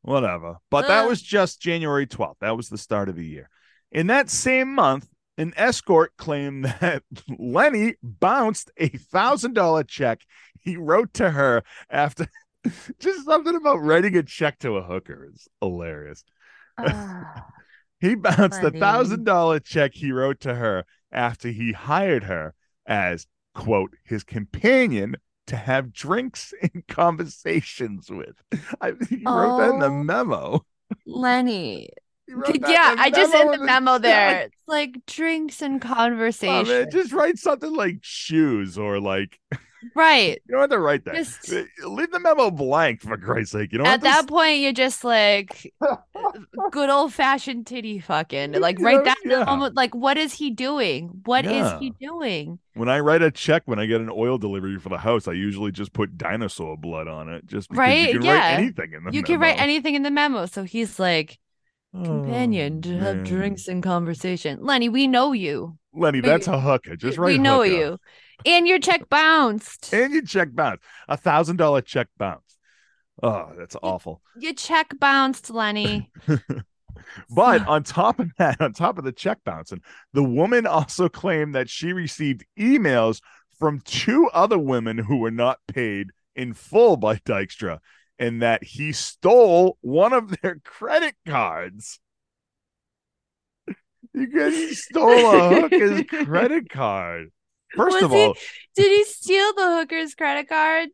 [0.03, 0.57] whatever.
[0.71, 2.37] But that was just January 12th.
[2.41, 3.49] That was the start of the year.
[3.93, 7.05] In that same month, an escort claimed that
[7.39, 10.23] Lenny bounced a thousand dollar check
[10.61, 12.27] he wrote to her after
[12.99, 16.25] just something about writing a check to a hooker is hilarious.
[16.79, 17.45] Ah,
[18.01, 22.55] He bounced a thousand dollar check he wrote to her after he hired her
[22.87, 25.17] as quote his companion
[25.47, 28.37] to have drinks and conversations with.
[28.81, 29.93] I, he wrote that in the Oh.
[29.93, 30.65] memo.
[31.07, 31.91] Lenny.
[32.29, 34.43] Yeah, I just in the memo there.
[34.43, 36.69] It's like drinks and Oh, conversation.
[36.69, 39.39] man, just write something like shoes or like
[39.97, 40.41] right.
[40.47, 41.15] you don't have to write that.
[41.17, 41.53] Just-
[41.85, 43.73] Leave the memo blank for Christ's sake.
[43.73, 45.73] You don't At to that point, you're just like
[46.71, 48.53] good old fashioned titty fucking.
[48.53, 49.45] Like You know, down yeah.
[49.45, 49.73] the.
[49.75, 51.23] Like, what is he doing?
[51.25, 52.59] What is he doing?
[52.75, 55.33] when I write a check when I get an oil delivery for the house, I
[55.33, 58.33] usually just put dinosaur blood on it, just because Right, you can yeah.
[58.39, 60.47] write anything in the You can write anything in the memo.
[60.47, 61.39] So he's like,
[61.93, 63.25] companion Oh, to have oh, man.
[63.25, 64.59] drinks and conversation.
[64.63, 65.77] Lenny, we know you.
[65.95, 66.97] Lenny, we- that's a hooker.
[66.97, 67.75] Just write we know hooker.
[67.77, 67.99] you.
[68.45, 69.93] And your check bounced.
[69.95, 70.83] And your check bounced.
[71.09, 72.57] A thousand dollar check bounced.
[73.23, 74.21] Oh, that's awful.
[74.39, 76.11] Your check bounced, Lenny.
[77.31, 79.81] But on top of that, on top of the check bouncing,
[80.13, 83.21] the woman also claimed that she received emails
[83.59, 87.79] from two other women who were not paid in full by Dykstra
[88.19, 91.99] and that he stole one of their credit cards.
[94.15, 97.29] Because he stole a hooker's credit card.
[97.75, 98.35] First Was of he- all,
[98.77, 100.91] Did he steal the hooker's credit card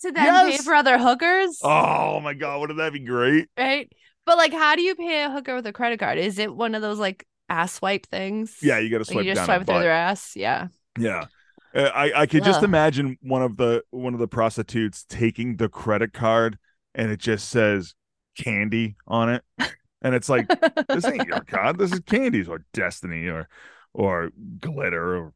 [0.00, 1.58] to then pay for other hookers?
[1.62, 3.48] oh my god, wouldn't that be great?
[3.58, 3.90] Right?
[4.24, 6.16] But like, how do you pay a hooker with a credit card?
[6.16, 8.56] Is it one of those like ass swipe things?
[8.62, 9.80] Yeah, you got to Like, swipe you just swipe through butt.
[9.82, 10.34] their ass.
[10.34, 10.68] Yeah.
[10.98, 11.26] Yeah.
[11.74, 15.68] Uh, I I could just imagine one of the one of the prostitutes taking the
[15.68, 16.58] credit card
[16.94, 17.94] and it just says
[18.38, 19.42] candy on it.
[20.02, 20.46] And it's like
[20.88, 21.78] this ain't your card.
[21.78, 23.48] This is candies or destiny or
[23.92, 25.32] or glitter or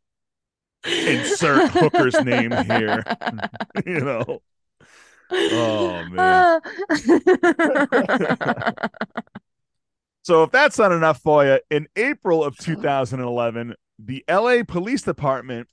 [0.87, 3.03] insert hooker's name here.
[3.87, 4.43] you know.
[5.31, 6.61] Oh man.
[10.29, 15.69] So if that's not enough for you, in April of 2011, the LA Police Department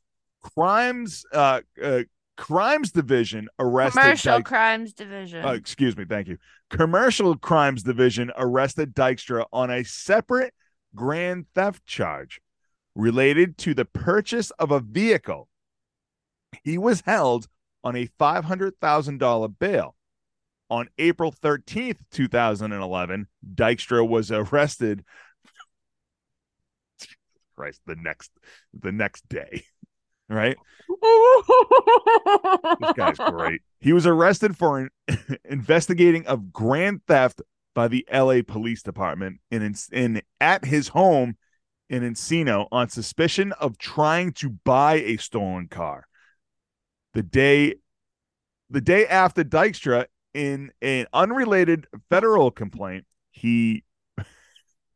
[0.53, 2.01] crimes uh, uh
[2.37, 5.43] crimes division arrested Commercial Dyke- crimes division.
[5.43, 6.37] uh, excuse me, thank you.
[6.69, 10.53] Commercial crimes division arrested Dykstra on a separate
[10.93, 12.39] grand theft charge
[12.95, 15.47] related to the purchase of a vehicle.
[16.63, 17.47] He was held
[17.83, 19.95] on a $500,000 bail.
[20.69, 25.03] On April 13th, 2011, Dykstra was arrested
[27.55, 28.31] Christ, the next
[28.73, 29.63] the next day.
[30.30, 30.57] Right?
[32.80, 33.61] This guy's great.
[33.80, 34.89] He was arrested for an
[35.45, 37.41] investigating of grand theft
[37.73, 41.38] by the LA Police Department in, in at his home
[41.89, 46.07] in Encino on suspicion of trying to buy a stolen car.
[47.13, 47.76] The day
[48.69, 53.84] the day after Dykstra in an unrelated federal complaint, he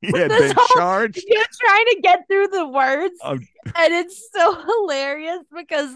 [0.01, 1.23] he had been whole- charged.
[1.27, 3.45] You're trying to get through the words, Um,
[3.75, 5.93] and it's so hilarious because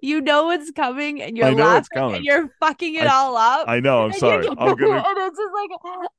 [0.00, 3.68] you know it's coming, and you're laughing, and you're fucking it I- all up.
[3.68, 4.46] I know, I'm sorry.
[4.48, 4.72] I'm gonna
[5.06, 5.70] and it's just like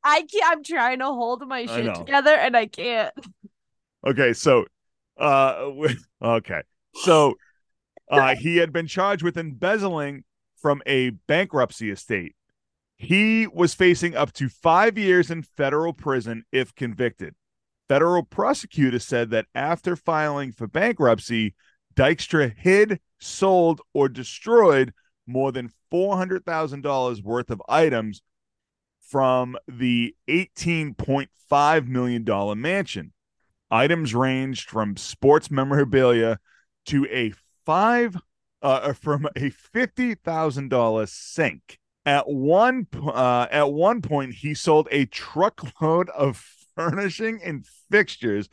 [0.03, 0.43] I can't.
[0.57, 3.13] I'm trying to hold my shit together, and I can't.
[4.05, 4.65] Okay, so
[5.19, 5.71] uh
[6.21, 6.61] okay.
[6.95, 7.35] So
[8.11, 10.23] uh he had been charged with embezzling
[10.61, 12.35] from a bankruptcy estate.
[13.03, 17.35] He was facing up to 5 years in federal prison if convicted.
[17.89, 21.53] Federal prosecutors said that after filing for bankruptcy,
[21.95, 24.93] Dykstra hid, sold, or destroyed
[25.27, 28.21] more than $400,000 worth of items
[29.01, 33.11] from the $18.5 million mansion.
[33.69, 36.39] Items ranged from sports memorabilia
[36.85, 37.33] to a
[37.65, 38.15] five
[38.61, 41.79] uh from a fifty thousand dollar sink.
[42.05, 46.37] At one uh, at one point, he sold a truckload of
[46.75, 48.49] furnishing and fixtures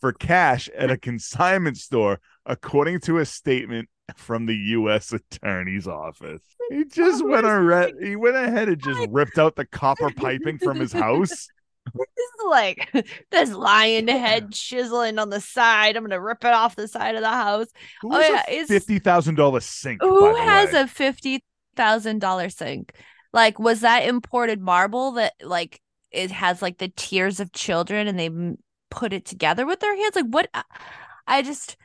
[0.00, 5.12] for cash at a consignment store, according to a statement from the U.S.
[5.12, 6.42] Attorney's Office.
[6.70, 7.94] He just went ahead.
[8.00, 11.48] He went ahead and just ripped out the copper piping from his house.
[11.94, 15.96] This is like this lion head chiseling on the side.
[15.96, 17.66] I'm gonna rip it off the side of the house.
[18.02, 20.00] Who Oh, has yeah, a fifty thousand dollar sink?
[20.00, 20.82] Who has way?
[20.82, 21.42] a fifty
[21.76, 22.92] thousand dollar sink.
[23.32, 28.18] Like, was that imported marble that like it has like the tears of children and
[28.18, 28.58] they m-
[28.90, 30.16] put it together with their hands?
[30.16, 30.48] Like, what?
[31.26, 31.76] I just.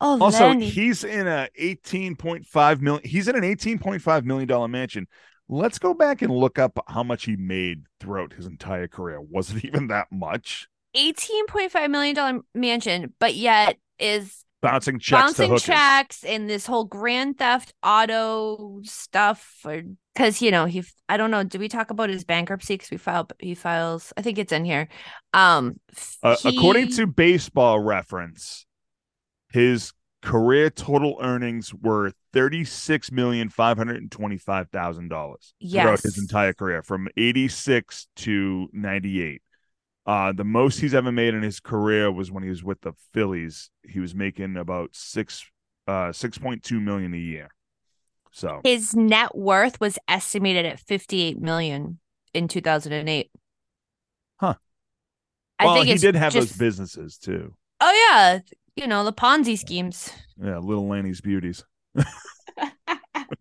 [0.00, 0.70] Oh, Also, Lenny.
[0.70, 3.02] he's in a 18.5 million.
[3.04, 5.06] He's in an 18.5 million dollar mansion.
[5.48, 9.20] Let's go back and look up how much he made throughout his entire career.
[9.20, 10.68] Was it even that much?
[10.94, 16.66] eighteen point five million dollar mansion, but yet is Bouncing checks bouncing checks and this
[16.66, 19.82] whole Grand Theft Auto stuff, or
[20.14, 21.42] because you know he, I don't know.
[21.42, 22.74] Did we talk about his bankruptcy?
[22.74, 24.12] Because we filed, he files.
[24.16, 24.88] I think it's in here.
[25.34, 25.80] Um,
[26.22, 28.64] Uh, according to Baseball Reference,
[29.50, 29.92] his
[30.22, 36.52] career total earnings were thirty-six million five hundred and twenty-five thousand dollars throughout his entire
[36.52, 39.42] career, from eighty-six to ninety-eight.
[40.04, 42.92] Uh, the most he's ever made in his career was when he was with the
[43.12, 43.70] Phillies.
[43.86, 45.44] He was making about six,
[45.86, 47.48] uh, six point two million a year.
[48.32, 52.00] So his net worth was estimated at fifty eight million
[52.34, 53.30] in two thousand and eight.
[54.38, 54.54] Huh.
[55.58, 57.54] I well, think he did have just, those businesses too.
[57.80, 58.40] Oh yeah,
[58.74, 60.10] you know the Ponzi schemes.
[60.42, 61.64] Yeah, little Lanny's beauties.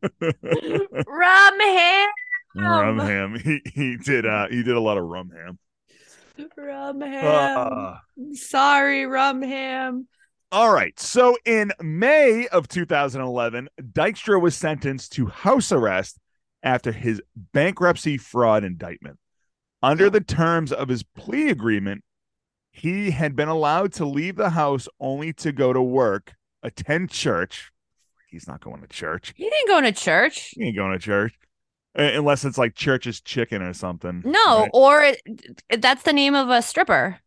[0.22, 2.10] Rum ham.
[2.56, 3.36] rum ham.
[3.40, 5.58] He he did uh he did a lot of rum ham.
[6.58, 7.58] Rum ham.
[7.58, 7.96] Uh,
[8.34, 10.08] Sorry, rum ham.
[10.52, 10.98] all right.
[11.00, 16.18] So in May of 2011, Dykstra was sentenced to house arrest
[16.64, 19.18] after his bankruptcy fraud indictment.
[19.84, 22.04] Under the terms of his plea agreement,
[22.72, 27.72] he had been allowed to leave the house only to go to work, attend church.
[28.30, 29.34] He's not going to church.
[29.36, 30.54] He didn't go to church.
[30.56, 31.34] He ain't going to church.
[31.98, 34.22] Uh, Unless it's like church's chicken or something.
[34.26, 34.70] No, right?
[34.74, 35.22] or it,
[35.82, 37.20] that's the name of a stripper.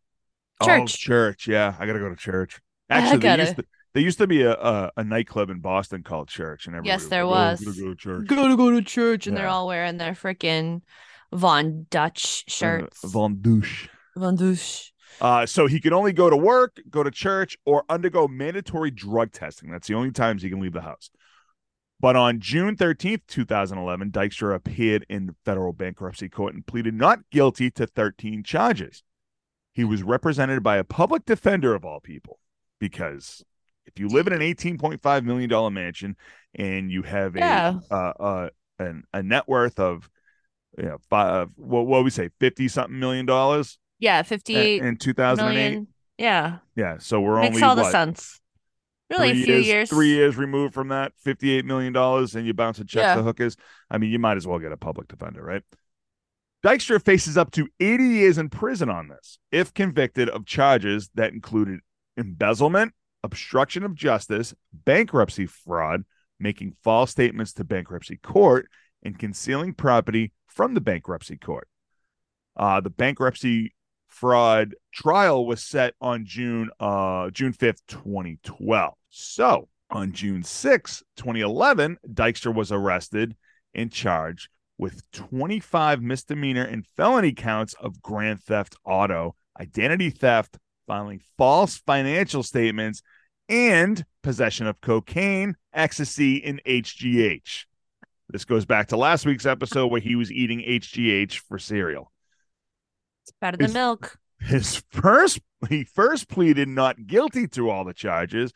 [0.61, 0.99] Oh, Church.
[0.99, 1.49] church.
[1.49, 2.61] Yeah, I gotta go to church.
[2.89, 6.29] Actually, there used, to, there used to be a, a a nightclub in Boston called
[6.29, 7.61] Church, and everybody Yes, there was.
[7.61, 8.27] Oh, gonna go to church.
[8.29, 10.83] Gotta go to church, and they're all wearing their freaking
[11.33, 13.05] Von Dutch shirts.
[13.05, 13.89] Uh, Von douche.
[14.17, 14.93] Von Dutch.
[15.21, 19.33] Uh, so he can only go to work, go to church, or undergo mandatory drug
[19.33, 19.71] testing.
[19.71, 21.11] That's the only times he can leave the house.
[22.01, 27.71] But on June 13th, 2011, Dykstra appeared in federal bankruptcy court and pleaded not guilty
[27.73, 29.03] to 13 charges.
[29.73, 32.39] He was represented by a public defender of all people,
[32.79, 33.45] because
[33.87, 36.17] if you live in an $18.5 million mansion
[36.55, 37.43] and you have a
[37.91, 40.09] uh, uh, an, a net worth of
[40.77, 44.97] you know, five, what, what we say, 50 something million dollars Yeah, in, fifty-eight in
[44.97, 45.55] 2008.
[45.55, 45.87] million.
[46.19, 48.41] Yeah, Yeah, so we're makes only all the what, sense.
[49.11, 49.91] Really, three a few years, years.
[49.91, 53.17] three years removed from that, fifty-eight million dollars, and you bounce a check Yeah.
[53.17, 53.57] to hookers.
[53.91, 55.63] I mean, you might as well get a public defender, right?
[56.65, 61.35] Dykstra faces up to 80 years in prison on this, if convicted of charges that
[61.35, 61.81] included
[62.17, 66.05] embezzlement, obstruction of justice, bankruptcy fraud,
[66.41, 68.67] making false statements to bankruptcy court,
[69.03, 71.69] and concealing property from the bankruptcy court.
[72.57, 73.74] Uh, the bankruptcy
[74.15, 78.95] fraud trial was set on June uh June 5th, 2012.
[79.11, 83.37] So on June 6th, 2011, Dykstra was arrested
[83.75, 84.49] and charged
[84.79, 92.43] with 25 misdemeanor and felony counts of grand theft auto, identity theft, filing false financial
[92.43, 93.03] statements,
[93.49, 97.65] and possession of cocaine, ecstasy, and HGH.
[98.31, 102.11] This goes back to last week's episode where he was eating HGH for cereal
[103.25, 104.17] It's better than Is- milk.
[104.41, 108.53] his first he first pleaded not guilty to all the charges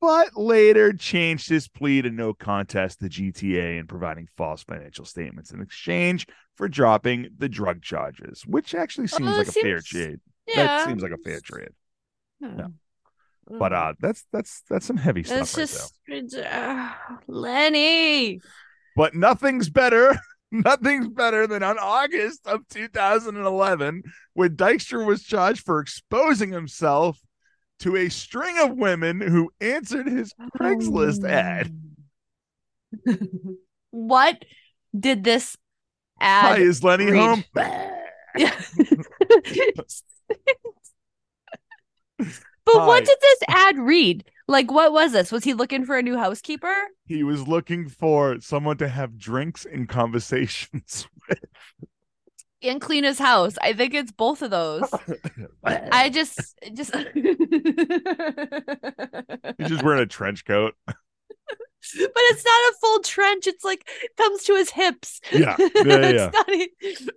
[0.00, 5.50] but later changed his plea to no contest to GTA and providing false financial statements
[5.52, 6.26] in exchange
[6.56, 10.20] for dropping the drug charges, which actually seems Oh, like a fair trade.
[10.46, 11.68] Yeah, That seems like a fair trade.
[12.40, 12.68] Yeah.
[13.46, 16.88] But uh that's that's that's some heavy stuff it's right just it's, uh,
[17.26, 18.40] Lenny.
[18.96, 20.18] But nothing's better.
[20.64, 24.02] Nothing's better than on August of 2011
[24.34, 27.18] when Dykstra was charged for exposing himself
[27.80, 30.48] to a string of women who answered his oh.
[30.58, 31.72] Craigslist ad.
[33.90, 34.44] what
[34.98, 35.56] did this
[36.20, 36.60] Hi, ad?
[36.60, 37.16] is Lenny read?
[37.16, 37.44] home?
[37.54, 37.64] but
[42.76, 42.86] Hi.
[42.86, 44.24] what did this ad read?
[44.50, 45.30] Like, what was this?
[45.30, 46.74] Was he looking for a new housekeeper?
[47.06, 51.38] He was looking for someone to have drinks and conversations with.
[52.62, 53.54] And clean his house.
[53.62, 54.82] I think it's both of those.
[55.64, 56.38] I just,
[56.74, 56.94] just.
[57.14, 57.36] He's
[59.68, 60.74] just wearing a trench coat.
[60.86, 60.96] but
[61.94, 63.46] it's not a full trench.
[63.46, 63.88] It's like
[64.18, 65.20] comes to his hips.
[65.32, 67.00] Yeah, yeah, It's yeah.
[67.00, 67.14] not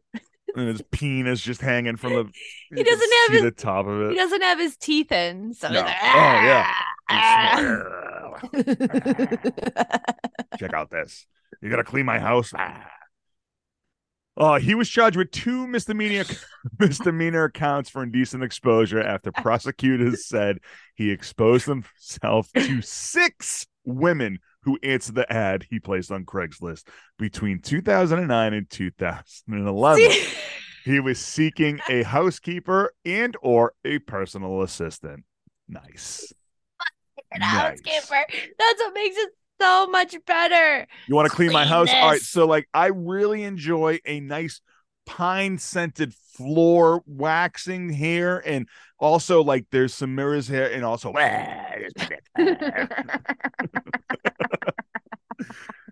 [0.55, 2.29] And his penis just hanging from the.
[2.73, 4.11] He doesn't have his- the top of it.
[4.11, 5.53] he doesn't have his teeth in.
[5.55, 5.81] So No.
[5.81, 6.63] like, Oh, yeah.
[6.67, 6.85] Ah!
[7.09, 8.39] "Ah,
[10.57, 11.25] Check out this.
[11.61, 12.51] You got to clean my house.
[12.55, 12.89] Ah.
[14.35, 16.23] Uh, he was charged with two misdemeanor
[16.79, 20.57] misdemeanor counts for indecent exposure after prosecutors said
[20.95, 26.85] he exposed himself to six women who answered the ad he placed on Craigslist
[27.19, 30.11] between 2009 and 2011.
[30.11, 30.33] See?
[30.83, 35.25] he was seeking a housekeeper and or a personal assistant.
[35.67, 36.33] Nice.
[37.39, 37.51] Nice.
[37.51, 38.25] housekeeper.
[38.57, 39.29] That's what makes it
[39.61, 40.87] so much better.
[41.07, 41.89] You want to clean my house?
[41.89, 42.21] All right.
[42.21, 44.61] So, like, I really enjoy a nice
[45.05, 48.41] pine scented floor waxing here.
[48.45, 48.67] And
[48.99, 50.65] also, like, there's some mirrors here.
[50.65, 51.13] And also,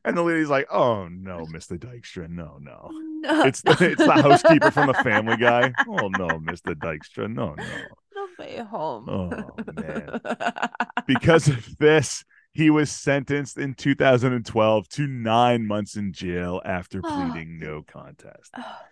[0.03, 1.77] and the lady's like, oh, no, Mr.
[1.77, 2.29] Dykstra.
[2.29, 2.89] No, no.
[2.91, 5.73] no, It's the, it's the housekeeper from the family guy.
[5.87, 6.73] Oh, no, Mr.
[6.73, 7.31] Dykstra.
[7.31, 7.63] No, no.
[8.49, 9.09] Home.
[9.09, 10.19] Oh, man.
[11.07, 12.23] because of this,
[12.53, 17.31] he was sentenced in 2012 to nine months in jail after Oh.
[17.31, 18.51] pleading no contest.
[18.55, 18.85] Ah.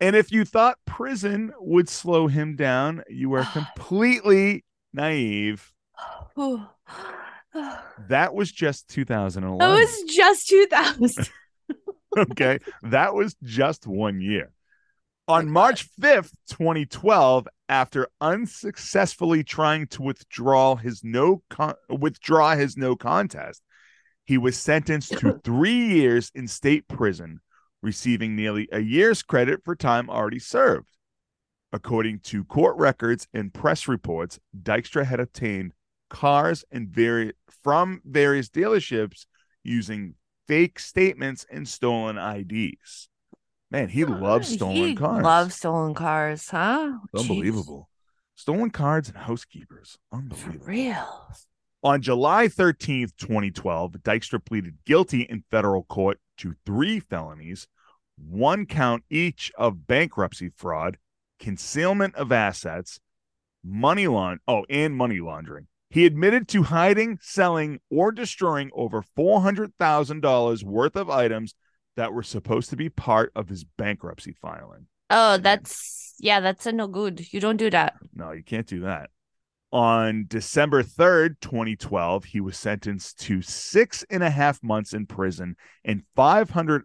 [0.00, 3.50] And if you thought prison would slow him down, you were ah.
[3.52, 5.72] completely naive.
[8.08, 9.58] That was just 2011.
[9.58, 11.30] That was just 2000.
[12.18, 12.58] okay.
[12.82, 14.50] That was just one year.
[15.26, 22.94] On March 5th, 2012, after unsuccessfully trying to withdraw his no con- withdraw his no
[22.94, 23.62] contest,
[24.26, 27.40] he was sentenced to 3 years in state prison,
[27.82, 30.88] receiving nearly a year's credit for time already served.
[31.72, 35.72] According to court records and press reports, Dykstra had obtained
[36.10, 39.24] cars and vari- from various dealerships
[39.62, 40.16] using
[40.46, 43.08] fake statements and stolen IDs.
[43.74, 44.88] Man, he oh, loves stolen cars.
[44.88, 45.24] he cars.
[45.24, 46.92] Loves stolen cars, huh?
[47.12, 47.88] Unbelievable.
[48.36, 49.98] Stolen cards and housekeepers.
[50.12, 50.64] Jeez, For Unbelievable.
[50.64, 51.28] real.
[51.82, 57.66] On July 13th, 2012, Dykstra pleaded guilty in federal court to three felonies,
[58.16, 60.96] one count each of bankruptcy fraud,
[61.40, 63.00] concealment of assets,
[63.64, 65.66] money laund oh, and money laundering.
[65.90, 71.56] He admitted to hiding, selling, or destroying over $400,000 worth of items
[71.96, 74.86] that were supposed to be part of his bankruptcy filing.
[75.10, 77.32] Oh, that's yeah, that's a no good.
[77.32, 77.94] You don't do that.
[78.14, 79.10] No, you can't do that.
[79.72, 85.56] On December 3rd, 2012, he was sentenced to six and a half months in prison
[85.84, 86.84] and 500,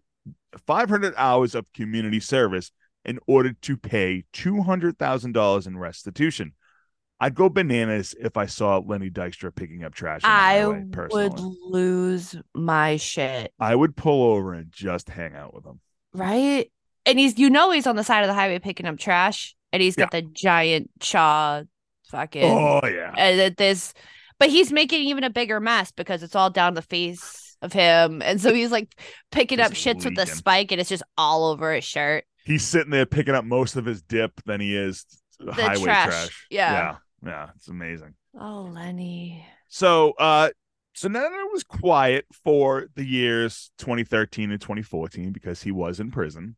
[0.65, 2.71] 500 hours of community service
[3.05, 6.53] in order to pay $200,000 in restitution.
[7.19, 10.21] I'd go bananas if I saw Lenny Dykstra picking up trash.
[10.23, 13.53] I highway, would lose my shit.
[13.59, 15.79] I would pull over and just hang out with him.
[16.13, 16.71] Right?
[17.05, 19.81] And he's you know he's on the side of the highway picking up trash and
[19.81, 21.63] he's got the giant chaw
[22.09, 23.13] fucking Oh, yeah.
[23.15, 23.93] Uh, and this
[24.39, 28.21] but he's making even a bigger mess because it's all down the face of him
[28.21, 28.99] and so he's like
[29.31, 32.89] picking up shits with the spike and it's just all over his shirt He's sitting
[32.89, 35.05] there picking up most of his dip than he is
[35.39, 36.07] highway trash.
[36.07, 36.47] trash.
[36.49, 36.71] Yeah.
[36.71, 36.95] Yeah.
[37.25, 37.49] Yeah.
[37.55, 38.15] It's amazing.
[38.39, 40.49] oh lenny So uh
[40.93, 46.57] so it was quiet for the years 2013 and 2014 because he was in prison.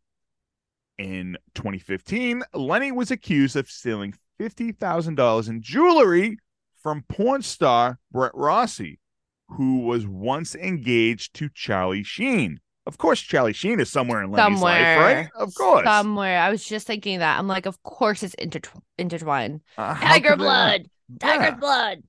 [0.97, 6.37] In 2015, Lenny was accused of stealing $50,000 in jewelry
[6.81, 8.99] from porn star Brett Rossi,
[9.47, 12.61] who was once engaged to Charlie Sheen.
[12.87, 15.29] Of course, Charlie Sheen is somewhere in Lenny's life, right?
[15.35, 15.85] Of course.
[15.85, 20.35] somewhere i was just thinking that i'm like of course it's intertw- intertwined Uh, tiger
[20.35, 21.55] blood tiger Yeah.
[21.55, 22.03] blood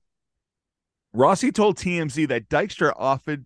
[1.15, 3.45] Rossi told TMZ that Dykstra offered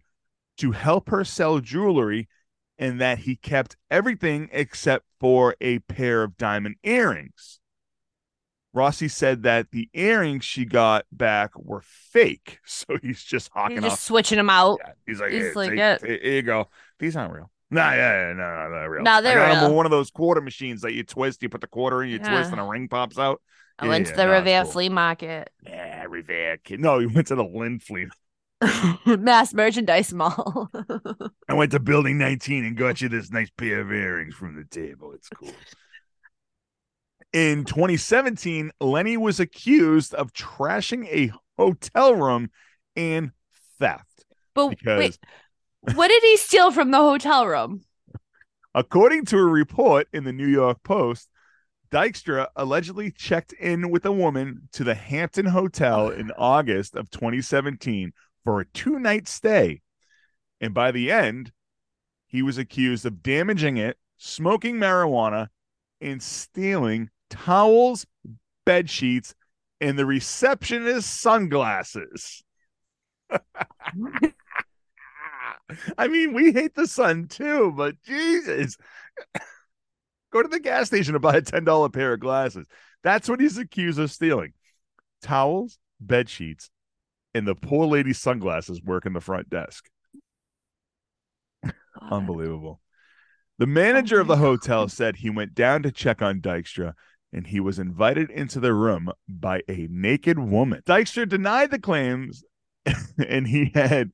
[0.60, 2.30] to help her sell jewelry
[2.78, 7.57] and that he kept everything except for a pair of diamond earrings.
[8.78, 12.60] Rossi said that the earrings she got back were fake.
[12.66, 14.00] So he's just hawking He's just off.
[14.00, 15.98] switching them out Yeah, he's like, he's "Here, like, take- yeah.
[16.02, 16.70] here you go.
[17.00, 17.52] These aren't real.
[17.70, 19.04] Nah, yeah, yeah, no, no, they're real.
[19.04, 19.76] No, they're I got real.
[19.76, 22.52] one of those quarter machines that you twist, you put the quarter in, you twist,
[22.52, 23.42] and a ring pops out.
[23.80, 24.72] i Yeah, went to the no, revere cool.
[24.72, 26.80] flea market Yeah, Revere kid.
[26.80, 28.08] No, he went to the Lynn Flea
[29.06, 30.70] mass merchandise mall
[31.48, 34.64] I went to building 19 and got you this nice pair of earrings from the
[34.66, 35.12] table.
[35.14, 35.52] It's cool.
[37.38, 42.50] In 2017, Lenny was accused of trashing a hotel room
[42.96, 43.30] and
[43.80, 44.26] theft.
[44.56, 45.20] but Because wait
[45.94, 47.84] what did he steal from the hotel room
[48.74, 51.30] according to a report in the New York Post,
[51.92, 58.14] Dykstra allegedly checked in with a woman to the Hampton Hotel in August of 2017
[58.44, 59.82] for a two night stay.
[60.60, 61.52] And by the end,
[62.26, 65.50] he was accused of damaging it, smoking marijuana,
[66.02, 68.06] and stealing towels,
[68.66, 69.36] bed sheets,
[69.80, 72.44] and the receptionist's sunglasses.
[75.98, 78.78] I mean, we hate the sun too, but Jesus.
[80.32, 82.68] Go to the gas station and buy a $10 pair of glasses.
[83.04, 84.54] That's what he's accused of stealing.
[85.22, 86.70] Towels, bed sheets,
[87.34, 89.86] and the poor lady's sunglasses working the front desk.
[92.12, 92.82] Unbelievable.
[93.58, 96.94] The manager of the hotel said he went down to check on Dykstra
[97.38, 100.82] and he was invited into the room by a naked woman.
[100.88, 102.44] Dykstra denied the claims
[103.28, 104.12] and he had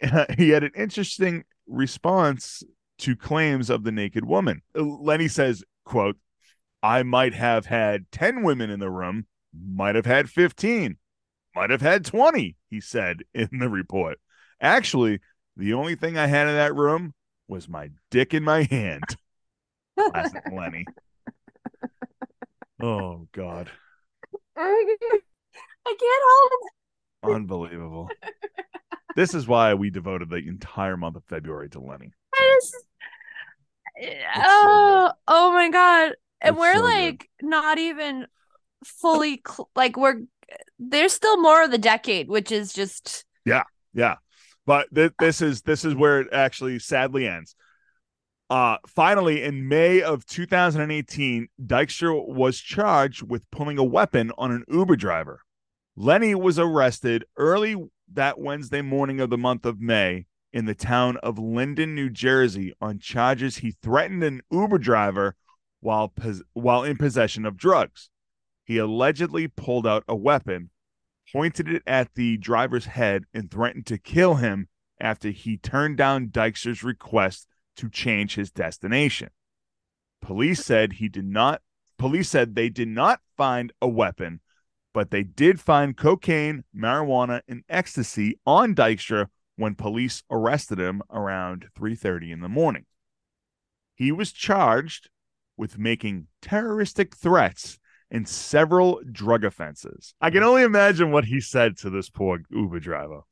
[0.36, 2.64] he had an interesting response
[2.98, 4.62] to claims of the naked woman.
[4.74, 6.16] Lenny says, quote,
[6.82, 10.96] I might have had 10 women in the room, might have had 15,
[11.54, 14.18] might have had 20, he said in the report.
[14.60, 15.20] Actually,
[15.56, 17.14] the only thing I had in that room
[17.48, 19.04] was my dick in my hand.
[20.10, 20.84] Classic Lenny.
[22.82, 23.70] Oh God.
[24.56, 24.94] I
[25.86, 27.34] can't hold it.
[27.36, 28.10] Unbelievable.
[29.16, 32.12] this is why we devoted the entire month of February to Lenny.
[32.36, 32.76] Just-
[34.36, 36.12] oh, oh my god.
[36.42, 36.84] And It's we're so good.
[36.84, 38.26] like not even
[38.84, 40.20] fully cl- like we're
[40.78, 43.62] there's still more of the decade, which is just yeah,
[43.94, 44.16] Yeah.
[44.66, 47.54] But th- this is this is where it actually sadly ends.
[48.48, 54.64] Uh finally in May of 2018, Dykstra was charged with pulling a weapon on an
[54.68, 55.40] Uber driver.
[55.96, 57.76] Lenny was arrested early
[58.12, 62.72] that Wednesday morning of the month of May in the town of Linden, New Jersey
[62.80, 65.34] on charges he threatened an Uber driver
[65.80, 68.10] while pos- while in possession of drugs.
[68.64, 70.70] He allegedly pulled out a weapon
[71.32, 74.68] pointed it at the driver's head and threatened to kill him
[75.00, 79.30] after he turned down Dykstra's request to change his destination.
[80.20, 81.62] Police said he did not
[81.98, 84.40] police said they did not find a weapon,
[84.92, 91.66] but they did find cocaine, marijuana, and ecstasy on Dykstra when police arrested him around
[91.74, 92.84] 3:30 in the morning.
[93.94, 95.08] He was charged
[95.56, 97.78] with making terroristic threats
[98.10, 100.14] and several drug offenses.
[100.20, 100.46] I can mm.
[100.46, 103.22] only imagine what he said to this poor Uber driver,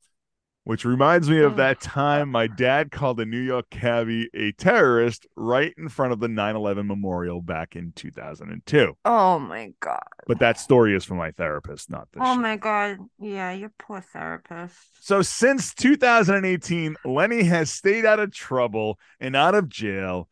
[0.65, 1.55] which reminds me of oh.
[1.55, 6.19] that time my dad called a New York cabbie a terrorist right in front of
[6.19, 8.97] the 9 11 memorial back in 2002.
[9.05, 10.01] oh my god.
[10.27, 12.21] But that story is from my therapist, not this.
[12.23, 12.41] Oh shit.
[12.41, 12.97] my god.
[13.19, 14.75] Yeah, your poor therapist.
[15.01, 20.27] So since 2018, Lenny has stayed out of trouble and out of jail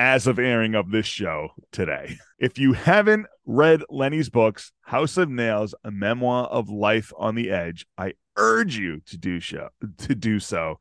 [0.00, 2.16] as of airing of this show today.
[2.38, 7.50] If you haven't read Lenny's books, House of Nails, a memoir of life on the
[7.50, 10.78] edge, I urge you to do so to do so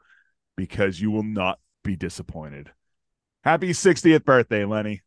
[0.55, 2.71] because you will not be disappointed.
[3.43, 5.01] Happy 60th birthday, Lenny.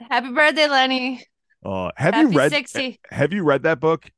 [0.00, 1.22] Happy birthday, Lenny.
[1.62, 2.98] Uh, have Happy you read 60.
[3.10, 4.10] have you read that book?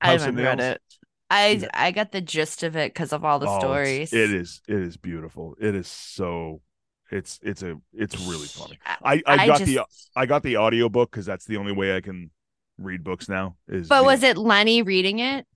[0.00, 0.82] I House of haven't read it.
[1.30, 1.68] I Yeah.
[1.74, 4.12] I got the gist of it because of all the Oh, stories.
[4.12, 5.56] It is it is beautiful.
[5.60, 6.62] It is so
[7.10, 8.78] it's it's a it's really funny.
[8.86, 9.80] I- I I, got just- the
[10.16, 12.30] I got the audiobook because that's the only way I can
[12.78, 13.56] read books now.
[13.68, 15.46] Is But the- was it Lenny reading it?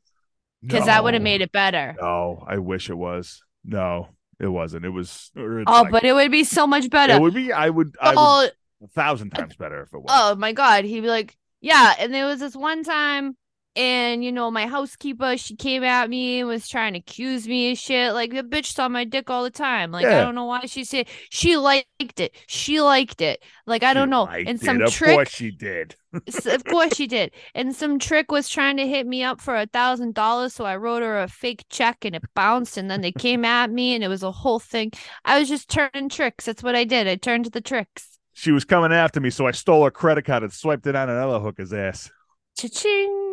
[0.62, 1.96] Because that would have made it better.
[2.00, 3.42] No, I wish it was.
[3.64, 4.84] No, it wasn't.
[4.84, 5.32] It was.
[5.36, 7.14] Oh, like- but it would be so much better.
[7.14, 7.52] it would be.
[7.52, 7.96] I would.
[8.00, 8.48] I would oh,
[8.84, 10.06] a thousand times better if it was.
[10.10, 11.94] oh my god, he'd be like, yeah.
[11.98, 13.36] And there was this one time,
[13.74, 17.72] and you know, my housekeeper, she came at me and was trying to accuse me
[17.72, 18.12] of shit.
[18.12, 19.90] Like the bitch saw my dick all the time.
[19.90, 21.86] Like I don't know why she said she liked
[22.20, 22.34] it.
[22.46, 23.42] She liked it.
[23.66, 24.24] Like I don't know.
[24.24, 25.96] liked And some Of trick course she did.
[26.44, 27.32] Of course she did.
[27.54, 30.76] And some trick was trying to hit me up for a thousand dollars, so I
[30.76, 34.04] wrote her a fake check and it bounced, and then they came at me and
[34.04, 34.92] it was a whole thing.
[35.24, 36.44] I was just turning tricks.
[36.44, 37.08] That's what I did.
[37.08, 38.18] I turned to the tricks.
[38.34, 41.08] She was coming after me, so I stole her credit card and swiped it on
[41.08, 42.10] another hooker's ass.
[42.58, 43.31] Cha-ching.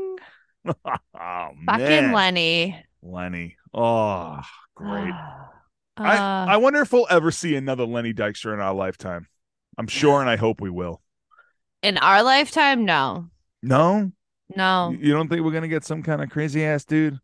[0.86, 2.84] oh Fucking Lenny.
[3.02, 3.56] Lenny.
[3.74, 4.40] Oh,
[4.76, 5.14] great.
[5.98, 6.04] Uh,
[6.48, 9.28] I, I wonder if we'll ever see another Lenny Dykstra in our lifetime.
[9.78, 11.02] I'm sure, and I hope we will.
[11.84, 13.28] in our lifetime, no.
[13.62, 14.10] No,
[14.56, 14.96] No.
[14.98, 17.20] you don't think we're gonna get some kind of crazy ass dude?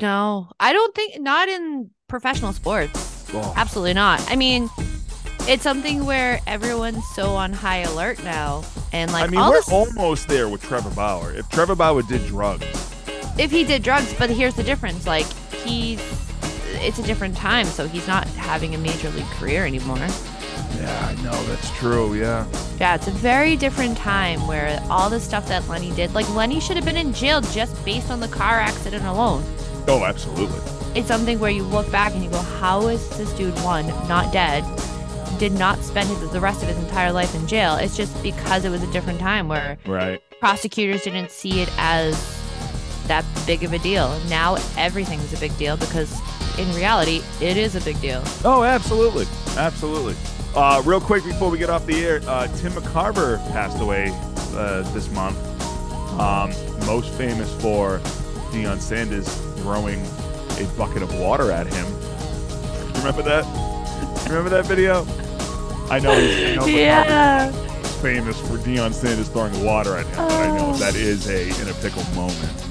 [0.00, 0.50] No.
[0.60, 3.28] I don't think not in professional sports.
[3.34, 4.20] Oh, Absolutely not.
[4.30, 4.70] I mean,
[5.48, 8.62] it's something where everyone's so on high alert now.
[8.92, 11.32] And like I mean, we're this almost there with Trevor Bauer.
[11.32, 12.64] If Trevor Bauer did drugs,
[13.38, 15.06] if he did drugs, but here's the difference.
[15.06, 16.00] Like he's
[16.82, 19.98] it's a different time, so he's not having a major league career anymore.
[19.98, 22.14] yeah, I know that's true.
[22.14, 22.46] Yeah,
[22.78, 26.60] Yeah, it's a very different time where all the stuff that Lenny did, like Lenny
[26.60, 29.44] should have been in jail just based on the car accident alone.
[29.88, 30.58] oh, absolutely.
[30.94, 34.32] It's something where you look back and you go, how is this dude one not
[34.32, 34.64] dead?
[35.40, 37.76] Did not spend his, the rest of his entire life in jail.
[37.76, 40.20] It's just because it was a different time where Right.
[40.38, 42.14] prosecutors didn't see it as
[43.06, 44.16] that big of a deal.
[44.28, 46.12] Now everything is a big deal because
[46.58, 48.22] in reality, it is a big deal.
[48.44, 49.26] Oh, absolutely,
[49.56, 50.14] absolutely.
[50.54, 54.10] Uh, real quick before we get off the air, uh, Tim McCarver passed away
[54.54, 55.38] uh, this month.
[56.20, 56.52] Um,
[56.86, 57.98] most famous for
[58.52, 59.26] Deion Sanders
[59.62, 60.04] throwing
[60.58, 61.86] a bucket of water at him.
[62.98, 63.46] Remember that?
[64.28, 65.06] Remember that video?
[65.90, 66.14] I know.
[66.14, 67.50] He's, Yeah.
[68.00, 70.98] Famous for Deion Sanders throwing water at him, but I know that oh.
[70.98, 72.70] is a in a pickle moment.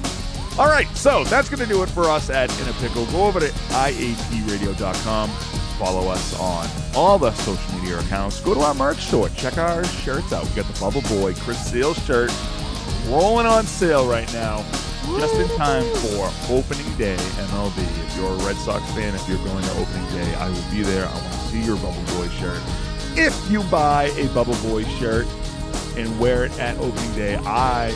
[0.58, 3.06] All right, so that's going to do it for us at In a Pickle.
[3.06, 5.30] Go over to IAPradio.com.
[5.78, 8.40] Follow us on all the social media accounts.
[8.40, 9.30] Go to our merch store.
[9.30, 10.44] Check our shirts out.
[10.44, 12.30] We got the Bubble Boy Chris Sale shirt
[13.06, 14.62] rolling on sale right now,
[15.18, 17.78] just in time for opening day MLB.
[17.78, 20.82] If you're a Red Sox fan, if you're going to opening day, I will be
[20.82, 21.06] there.
[21.06, 22.60] I want to see your Bubble Boy shirt.
[23.16, 25.26] If you buy a Bubble Boy shirt
[25.96, 27.88] and wear it at opening day, I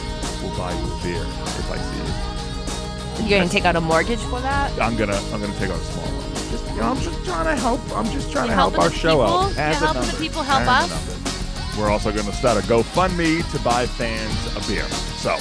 [0.42, 3.20] will buy you a beer if I see it.
[3.30, 4.72] You're going to take out a mortgage for that?
[4.80, 6.50] I'm gonna I'm gonna take out a small one.
[6.50, 7.80] Just, you know, I'm just trying to help.
[7.96, 9.48] I'm just trying You're to help our show out.
[9.50, 9.60] people?
[9.62, 11.78] As You're helping the people help As us?
[11.78, 14.84] We're also going to start a GoFundMe to buy fans a beer.
[15.22, 15.36] So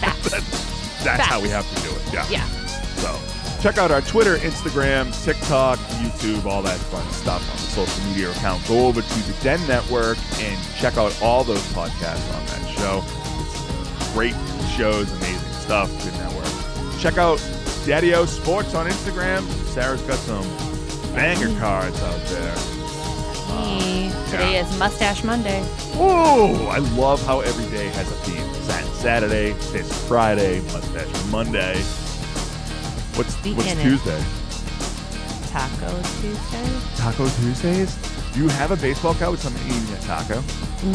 [0.00, 0.30] Facts.
[0.30, 1.26] that's Facts.
[1.26, 2.12] how we have to do it.
[2.12, 2.26] Yeah.
[2.30, 2.46] Yeah.
[2.96, 3.10] So
[3.60, 8.30] check out our Twitter, Instagram, TikTok, YouTube, all that fun stuff on the social media
[8.30, 8.66] account.
[8.66, 13.02] Go over to the Den Network and check out all those podcasts on that show.
[13.96, 14.34] It's great
[14.76, 15.90] shows, amazing stuff.
[16.04, 17.00] Good network.
[17.00, 17.38] Check out
[17.86, 19.42] Daddy O Sports on Instagram.
[19.68, 20.46] Sarah's got some
[21.14, 22.54] banger cards out there.
[23.50, 24.10] Me.
[24.10, 25.60] Uh, today is Mustache Monday.
[25.96, 28.54] Ooh, I love how every day has a theme.
[28.64, 31.82] Sat- Saturday, it's Friday, Mustache Monday.
[33.20, 33.74] What's The what's.
[33.74, 34.24] Tuesday?
[35.52, 36.96] Taco Tuesday?
[36.96, 37.94] Taco Tuesdays?
[38.32, 40.42] Do you have a baseball cap with something eating a taco?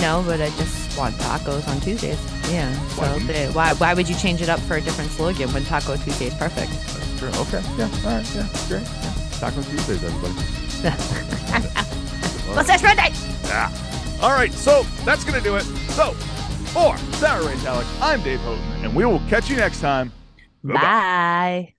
[0.02, 2.18] No, but I just want tacos on Tuesdays.
[2.52, 2.74] Yeah.
[2.96, 5.66] Why So they, why why would you change it up for a different slogan when
[5.66, 6.72] Taco Tuesday is perfect?
[6.72, 7.30] That's true.
[7.42, 7.62] Okay.
[7.78, 7.92] Yeah.
[8.04, 8.36] All right.
[8.36, 8.48] Yeah.
[8.70, 8.82] Great.
[8.82, 9.14] Yeah.
[9.40, 10.34] Taco Tuesdays, everybody.
[12.56, 13.12] Mustache Monday.
[13.44, 13.70] Yeah.
[14.24, 14.52] All right.
[14.52, 15.64] So that's gonna do it.
[15.94, 16.14] So
[16.74, 20.12] for Sarah Ray Talek, I'm Dave Houghton, and we will catch you next time.
[20.64, 20.82] Bye-bye.
[20.82, 21.75] Bye.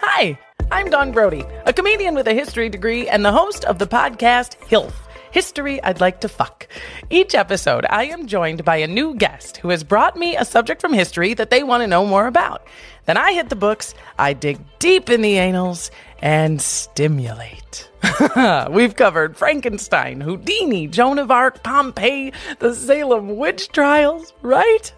[0.00, 0.38] Hi,
[0.70, 4.54] I'm Don Brody, a comedian with a history degree and the host of the podcast
[4.68, 4.94] HILF
[5.32, 6.68] History I'd Like to Fuck.
[7.10, 10.80] Each episode, I am joined by a new guest who has brought me a subject
[10.80, 12.64] from history that they want to know more about.
[13.06, 15.90] Then I hit the books, I dig deep in the annals,
[16.22, 17.90] and stimulate.
[18.70, 24.92] We've covered Frankenstein, Houdini, Joan of Arc, Pompeii, the Salem witch trials, right?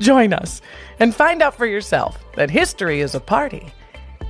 [0.00, 0.60] Join us
[1.00, 3.72] and find out for yourself that history is a party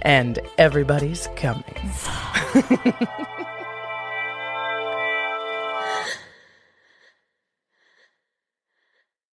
[0.02, 1.64] and everybody's coming.